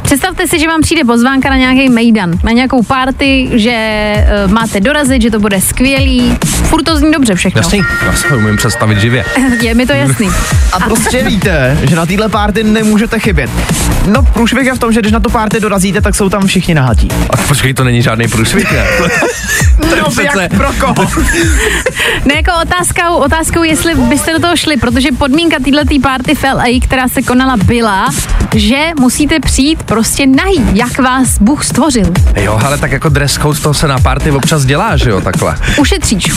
Představte 0.07 0.47
si, 0.47 0.59
že 0.59 0.67
vám 0.67 0.81
přijde 0.81 1.03
pozvánka 1.03 1.49
na 1.49 1.55
nějaký 1.57 1.89
mejdan, 1.89 2.31
na 2.43 2.51
nějakou 2.51 2.83
party, 2.83 3.49
že 3.53 4.13
uh, 4.45 4.51
máte 4.51 4.79
dorazit, 4.79 5.21
že 5.21 5.31
to 5.31 5.39
bude 5.39 5.61
skvělý. 5.61 6.37
Furt 6.45 6.83
to 6.83 6.97
zní 6.97 7.11
dobře 7.11 7.35
všechno. 7.35 7.59
Jasný, 7.59 7.81
já 8.05 8.13
se 8.13 8.27
umím 8.35 8.57
představit 8.57 8.99
živě. 8.99 9.25
Je 9.61 9.73
mi 9.75 9.85
to 9.85 9.93
jasný. 9.93 10.29
A 10.73 10.79
prostě 10.79 11.23
víte, 11.23 11.77
že 11.89 11.95
na 11.95 12.05
téhle 12.05 12.29
párty 12.29 12.63
nemůžete 12.63 13.19
chybět. 13.19 13.49
No 14.05 14.23
průšvih 14.23 14.65
je 14.65 14.73
v 14.75 14.79
tom, 14.79 14.91
že 14.91 14.99
když 14.99 15.11
na 15.11 15.19
tu 15.19 15.29
párty 15.29 15.59
dorazíte, 15.59 16.01
tak 16.01 16.15
jsou 16.15 16.29
tam 16.29 16.47
všichni 16.47 16.73
nahatí. 16.75 17.07
A 17.29 17.37
počkej, 17.37 17.73
to 17.73 17.83
není 17.83 18.01
žádný 18.01 18.27
průšvih, 18.27 18.71
ne? 18.71 18.85
To 19.89 19.95
je 19.95 20.01
No, 20.01 20.09
přece- 20.09 20.41
jak 20.41 20.53
pro 20.55 20.67
koho? 20.79 21.07
Ne, 22.25 22.33
jako 22.35 22.51
otázkou, 22.61 23.15
otázkou, 23.15 23.63
jestli 23.63 23.95
byste 23.95 24.33
do 24.33 24.39
toho 24.39 24.55
šli, 24.57 24.77
protože 24.77 25.09
podmínka 25.11 25.55
této 25.65 25.99
party 26.01 26.35
v 26.35 26.43
LA, 26.43 26.63
která 26.83 27.07
se 27.07 27.21
konala, 27.21 27.57
byla, 27.57 28.09
že 28.55 28.77
musíte 28.99 29.39
přijít 29.39 29.83
prostě 29.97 30.27
nahý, 30.27 30.63
jak 30.73 30.99
vás 30.99 31.37
Bůh 31.39 31.65
stvořil. 31.65 32.05
Jo, 32.35 32.59
ale 32.65 32.77
tak 32.77 32.91
jako 32.91 33.09
dress 33.09 33.33
code 33.41 33.59
toho 33.59 33.73
se 33.73 33.87
na 33.87 33.99
party 33.99 34.31
občas 34.31 34.65
dělá, 34.65 34.97
že 34.97 35.09
jo, 35.09 35.21
takhle. 35.21 35.57
Ušetříš. 35.77 36.31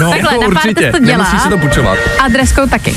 No, 0.00 0.10
Takhle, 0.10 0.32
na 0.32 0.38
párty 0.38 0.46
určitě, 0.46 0.84
se 0.84 0.92
to 0.92 0.98
dělá. 0.98 1.18
nemusíš 1.18 1.42
si 1.42 1.48
to 1.48 1.58
půjčovat. 1.58 1.98
A 2.18 2.28
dress 2.28 2.52
code 2.52 2.70
taky. 2.70 2.96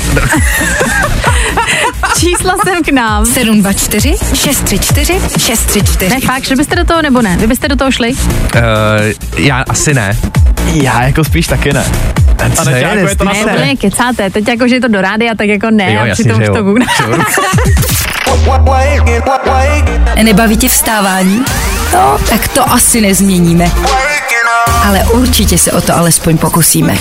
Čísla 2.18 2.54
sem 2.64 2.82
k 2.84 2.88
nám. 2.88 3.26
724 3.26 4.16
634 4.34 5.20
634. 5.38 6.14
Ne, 6.14 6.20
fakt, 6.20 6.44
že 6.44 6.56
byste 6.56 6.76
do 6.76 6.84
toho 6.84 7.02
nebo 7.02 7.22
ne? 7.22 7.36
Vy 7.36 7.46
byste 7.46 7.68
do 7.68 7.76
toho 7.76 7.90
šli? 7.90 8.12
Uh, 8.12 8.18
já 9.36 9.64
asi 9.68 9.94
ne. 9.94 10.16
Já 10.72 11.02
jako 11.02 11.24
spíš 11.24 11.46
taky 11.46 11.72
ne. 11.72 11.84
Co 12.54 12.70
ne, 12.70 12.80
jako 12.80 13.08
je 13.08 13.16
to 13.16 13.24
na 13.24 13.32
Ne, 13.32 13.76
kecáte. 13.76 14.30
Teď 14.30 14.48
jako, 14.48 14.68
že 14.68 14.74
je 14.74 14.80
to 14.80 14.88
do 14.88 15.00
rádia, 15.00 15.34
tak 15.34 15.48
jako 15.48 15.70
ne. 15.70 15.92
Jo, 15.92 16.00
a 16.00 16.06
jasně, 16.06 16.24
přitom 16.24 16.42
už 16.42 16.48
to 16.48 16.58
jo. 16.58 17.18
Nebaví 20.22 20.56
tě 20.56 20.68
vstávání? 20.68 21.44
No, 21.92 22.18
tak 22.30 22.48
to 22.48 22.72
asi 22.72 23.00
nezměníme. 23.00 23.70
Ale 24.86 25.04
určitě 25.12 25.58
se 25.58 25.72
o 25.72 25.80
to 25.80 25.96
alespoň 25.96 26.38
pokusíme. 26.38 26.98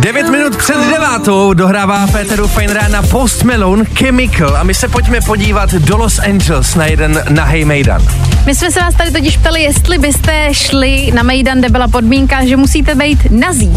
9 0.00 0.28
minut 0.30 0.56
před 0.56 0.76
devátou 0.90 1.54
dohrává 1.54 2.06
Peteru 2.06 2.48
Fine 2.48 2.74
Rána 2.74 3.02
Post 3.02 3.42
Malone 3.42 3.84
Chemical 3.84 4.56
a 4.56 4.62
my 4.62 4.74
se 4.74 4.88
pojďme 4.88 5.20
podívat 5.20 5.70
do 5.70 5.96
Los 5.96 6.18
Angeles 6.18 6.74
na 6.74 6.86
jeden 6.86 7.24
nahej 7.28 7.64
mejdan. 7.64 8.02
My 8.46 8.54
jsme 8.54 8.70
se 8.70 8.80
vás 8.80 8.94
tady 8.94 9.10
totiž 9.10 9.36
ptali, 9.36 9.62
jestli 9.62 9.98
byste 9.98 10.48
šli 10.52 11.12
na 11.14 11.22
Mejdan, 11.22 11.58
kde 11.58 11.68
byla 11.68 11.88
podmínka, 11.88 12.44
že 12.44 12.56
musíte 12.56 12.94
být 12.94 13.30
nazí. 13.30 13.72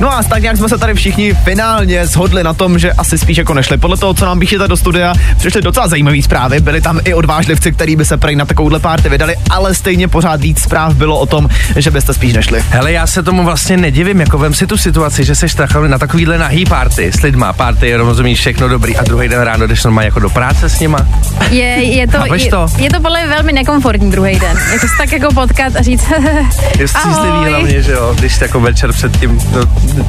No 0.00 0.12
a 0.16 0.22
tak 0.22 0.42
nějak 0.42 0.56
jsme 0.56 0.68
se 0.68 0.78
tady 0.78 0.94
všichni 0.94 1.34
finálně 1.34 2.06
shodli 2.06 2.44
na 2.44 2.54
tom, 2.54 2.78
že 2.78 2.92
asi 2.92 3.18
spíš 3.18 3.36
jako 3.38 3.54
nešli. 3.54 3.78
Podle 3.78 3.96
toho, 3.96 4.14
co 4.14 4.24
nám 4.24 4.40
píšete 4.40 4.68
do 4.68 4.76
studia, 4.76 5.14
přišly 5.36 5.62
docela 5.62 5.88
zajímavé 5.88 6.22
zprávy. 6.22 6.60
Byli 6.60 6.80
tam 6.80 7.00
i 7.04 7.14
odvážlivci, 7.14 7.72
kteří 7.72 7.96
by 7.96 8.04
se 8.04 8.16
prej 8.16 8.36
na 8.36 8.44
takovouhle 8.44 8.80
párty 8.80 9.08
vydali, 9.08 9.36
ale 9.50 9.74
stejně 9.74 10.08
pořád 10.08 10.40
víc 10.40 10.62
zpráv 10.62 10.94
bylo 10.94 11.18
o 11.18 11.26
tom, 11.26 11.48
že 11.76 11.90
byste 11.90 12.14
spíš 12.14 12.32
nešli. 12.32 12.64
Hele, 12.70 12.92
já 12.92 13.06
se 13.06 13.22
tomu 13.22 13.44
vlastně 13.44 13.76
nedivím, 13.76 14.20
jako 14.20 14.38
vem 14.38 14.54
si 14.54 14.66
tu 14.66 14.76
situaci, 14.76 15.24
že 15.24 15.34
seš 15.34 15.54
takový- 15.54 15.88
na 15.88 15.98
takovýhle 15.98 16.38
nahý 16.38 16.64
party 16.64 17.12
s 17.12 17.22
lidma, 17.22 17.52
party, 17.52 17.96
rozumíš, 17.96 18.38
všechno 18.38 18.68
dobrý 18.68 18.96
a 18.96 19.02
druhý 19.02 19.28
den 19.28 19.40
ráno 19.40 19.66
jdeš 19.66 19.84
normálně 19.84 20.06
jako 20.06 20.20
do 20.20 20.30
práce 20.30 20.68
s 20.68 20.80
nima. 20.80 20.98
Je, 21.50 21.64
je, 21.64 22.06
to, 22.08 22.34
je, 22.34 22.50
to? 22.50 22.66
je 22.78 22.90
to 22.90 23.00
podle 23.00 23.20
mě 23.20 23.28
velmi 23.28 23.52
nekomfortní 23.52 24.10
druhý 24.10 24.38
den. 24.38 24.56
Jako 24.72 24.86
se 24.88 24.94
tak 24.98 25.12
jako 25.12 25.34
potkat 25.34 25.76
a 25.76 25.82
říct 25.82 26.04
Je 26.78 26.88
střízlivý 26.88 27.48
hlavně, 27.48 27.82
že 27.82 27.92
jo, 27.92 28.14
když 28.18 28.40
jako 28.40 28.60
večer 28.60 28.92
předtím, 28.92 29.40
no, 29.54 29.60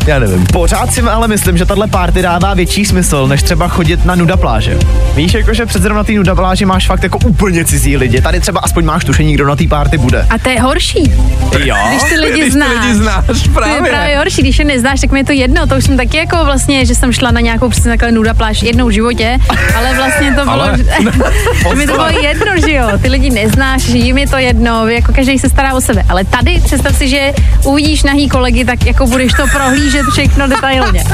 já 0.07 0.19
nevím. 0.19 0.45
Pořád 0.45 0.93
si 0.93 1.01
ale 1.01 1.27
myslím, 1.27 1.57
že 1.57 1.65
tahle 1.65 1.87
party 1.87 2.21
dává 2.21 2.53
větší 2.53 2.85
smysl, 2.85 3.27
než 3.27 3.43
třeba 3.43 3.67
chodit 3.67 4.05
na 4.05 4.15
nuda 4.15 4.37
pláže. 4.37 4.77
Víš, 5.15 5.33
jakože 5.33 5.65
přece 5.65 5.85
jenom 5.85 5.97
na 5.97 6.03
té 6.03 6.11
nuda 6.13 6.35
pláži 6.35 6.65
máš 6.65 6.87
fakt 6.87 7.03
jako 7.03 7.17
úplně 7.17 7.65
cizí 7.65 7.97
lidi. 7.97 8.21
Tady 8.21 8.39
třeba 8.39 8.59
aspoň 8.59 8.85
máš 8.85 9.03
tušení, 9.05 9.33
kdo 9.33 9.47
na 9.47 9.55
té 9.55 9.67
party 9.67 9.97
bude. 9.97 10.25
A 10.29 10.37
to 10.37 10.49
je 10.49 10.61
horší. 10.61 11.13
Jo. 11.59 11.75
Když 11.89 12.03
ty 12.03 12.15
lidi 12.19 12.31
Když 12.33 12.43
ty 12.45 12.51
znáš. 12.51 12.69
lidi 12.81 12.95
znáš, 12.95 13.25
To 13.27 13.33
je 13.33 13.49
právě. 13.53 13.91
právě 13.91 14.17
horší, 14.17 14.41
když 14.41 14.59
je 14.59 14.65
neznáš, 14.65 14.99
tak 15.01 15.11
mi 15.11 15.19
je 15.19 15.23
to 15.25 15.31
jedno. 15.31 15.67
To 15.67 15.75
už 15.75 15.83
jsem 15.83 15.97
taky 15.97 16.17
jako 16.17 16.45
vlastně, 16.45 16.85
že 16.85 16.95
jsem 16.95 17.11
šla 17.11 17.31
na 17.31 17.41
nějakou 17.41 17.69
přesně 17.69 17.91
takhle 17.91 18.11
nuda 18.11 18.33
pláž 18.33 18.61
jednou 18.63 18.87
v 18.87 18.91
životě, 18.91 19.37
ale 19.77 19.93
vlastně 19.95 20.29
to 20.35 20.41
bylo, 20.41 20.51
Ale- 20.51 20.77
to 21.69 21.75
mi 21.75 21.87
to 21.87 21.93
bylo 21.93 22.09
jedno, 22.23 22.45
že 22.67 22.73
jo. 22.73 22.87
Ty 23.01 23.07
lidi 23.09 23.29
neznáš, 23.29 23.81
že 23.81 23.97
jim 23.97 24.17
je 24.17 24.27
to 24.27 24.37
jedno, 24.37 24.87
jako 24.87 25.13
každý 25.13 25.39
se 25.39 25.49
stará 25.49 25.73
o 25.73 25.81
sebe. 25.81 26.03
Ale 26.09 26.23
tady 26.23 26.61
představ 26.65 26.95
si, 26.97 27.07
že 27.09 27.33
uvidíš 27.65 28.03
nahý 28.03 28.29
kolegy, 28.29 28.65
tak 28.65 28.85
jako 28.85 29.07
budeš 29.07 29.33
to 29.33 29.47
prohlížet 29.71 30.05
všechno 30.11 30.47
detailně. 30.47 31.03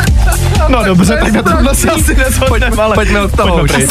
No 0.69 0.83
dobře, 0.83 1.17
tak 1.17 1.33
na 1.33 1.41
tomhle 1.41 1.75
se 1.75 1.91
asi 1.91 2.15
neshodneme, 2.15 2.83
ale 2.83 2.95
Pojďme 2.95 3.21
od 3.21 3.35
toho 3.35 3.57
pojďme. 3.57 3.87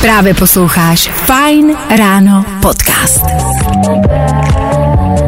Právě 0.00 0.34
posloucháš 0.34 1.10
Fine 1.26 1.74
Ráno 1.96 2.44
podcast. 2.62 3.24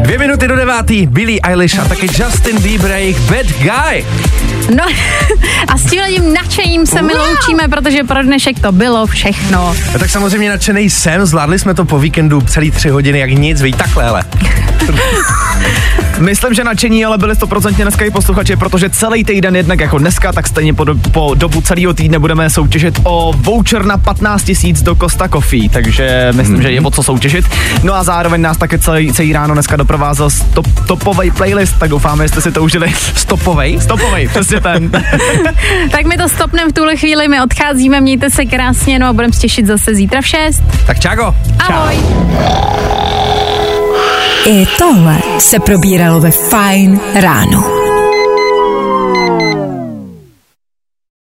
Dvě 0.02 0.18
minuty 0.18 0.48
do 0.48 0.56
devátý, 0.56 1.06
Billie 1.06 1.40
Eilish 1.40 1.78
a 1.78 1.84
taky 1.84 2.06
Justin 2.06 2.60
Bieber 2.60 2.92
a 2.92 2.96
jejich 2.96 3.20
Bad 3.20 3.46
Guy. 3.46 4.06
No 4.76 4.84
a 5.68 5.78
s 5.78 5.90
tímhle 5.90 6.10
tím 6.10 6.34
nadšením 6.34 6.86
se 6.86 7.02
my 7.02 7.14
loučíme, 7.14 7.68
protože 7.68 8.04
pro 8.04 8.22
dnešek 8.22 8.60
to 8.60 8.72
bylo 8.72 9.06
všechno. 9.06 9.74
No 9.92 9.98
tak 9.98 10.10
samozřejmě 10.10 10.50
nadšený 10.50 10.90
jsem, 10.90 11.26
zvládli 11.26 11.58
jsme 11.58 11.74
to 11.74 11.84
po 11.84 11.98
víkendu 11.98 12.40
celý 12.40 12.70
tři 12.70 12.88
hodiny 12.88 13.18
jak 13.18 13.30
nic, 13.30 13.62
víš, 13.62 13.74
takhle, 13.78 14.04
hele. 14.04 14.24
Myslím, 16.20 16.54
že 16.54 16.64
nadšení, 16.64 17.04
ale 17.04 17.18
byli 17.18 17.34
100% 17.34 17.74
dneska 17.74 18.04
i 18.04 18.10
posluchači, 18.10 18.56
protože 18.56 18.90
celý 18.90 19.24
týden 19.24 19.56
jednak 19.56 19.80
jako 19.80 19.98
dneska, 19.98 20.32
tak 20.32 20.46
stejně 20.46 20.74
po, 20.74 20.84
do, 20.84 20.94
po 20.94 21.34
dobu 21.34 21.60
celého 21.60 21.94
týdne 21.94 22.18
budeme 22.18 22.50
soutěžit 22.50 23.00
o 23.04 23.32
voucher 23.36 23.84
na 23.84 23.98
15 23.98 24.42
tisíc 24.42 24.82
do 24.82 24.94
Costa 24.94 25.28
Coffee, 25.28 25.68
takže 25.68 26.28
myslím, 26.32 26.58
mm-hmm. 26.58 26.62
že 26.62 26.70
je 26.70 26.80
o 26.80 26.90
co 26.90 27.02
soutěžit. 27.02 27.44
No 27.82 27.94
a 27.94 28.02
zároveň 28.02 28.40
nás 28.40 28.56
také 28.56 28.78
celý, 28.78 29.12
celý 29.12 29.32
ráno 29.32 29.54
dneska 29.54 29.76
doprovázel 29.76 30.30
stop, 30.30 30.66
topový 30.86 31.30
playlist, 31.30 31.78
tak 31.78 31.90
doufáme, 31.90 32.24
že 32.24 32.28
jste 32.28 32.40
si 32.40 32.52
to 32.52 32.62
užili. 32.62 32.92
Stopovej? 33.16 33.80
Stopovej, 33.80 34.28
přesně 34.28 34.60
ten. 34.60 34.90
Tak 35.90 36.06
my 36.06 36.16
to 36.16 36.28
stopneme 36.28 36.70
v 36.70 36.72
tuhle 36.72 36.96
chvíli, 36.96 37.28
my 37.28 37.42
odcházíme, 37.42 38.00
mějte 38.00 38.30
se 38.30 38.44
krásně, 38.44 38.98
no 38.98 39.06
a 39.06 39.12
budeme 39.12 39.32
se 39.32 39.40
těšit 39.40 39.66
zase 39.66 39.94
zítra 39.94 40.20
v 40.20 40.26
6. 40.26 40.62
Tak 40.86 41.00
čago. 41.00 41.34
Ahoj. 41.58 41.98
I 44.46 44.66
tohle 44.78 45.18
se 45.38 45.60
probíralo 45.60 46.20
ve 46.20 46.30
Fine 46.30 46.98
ráno. 47.14 47.79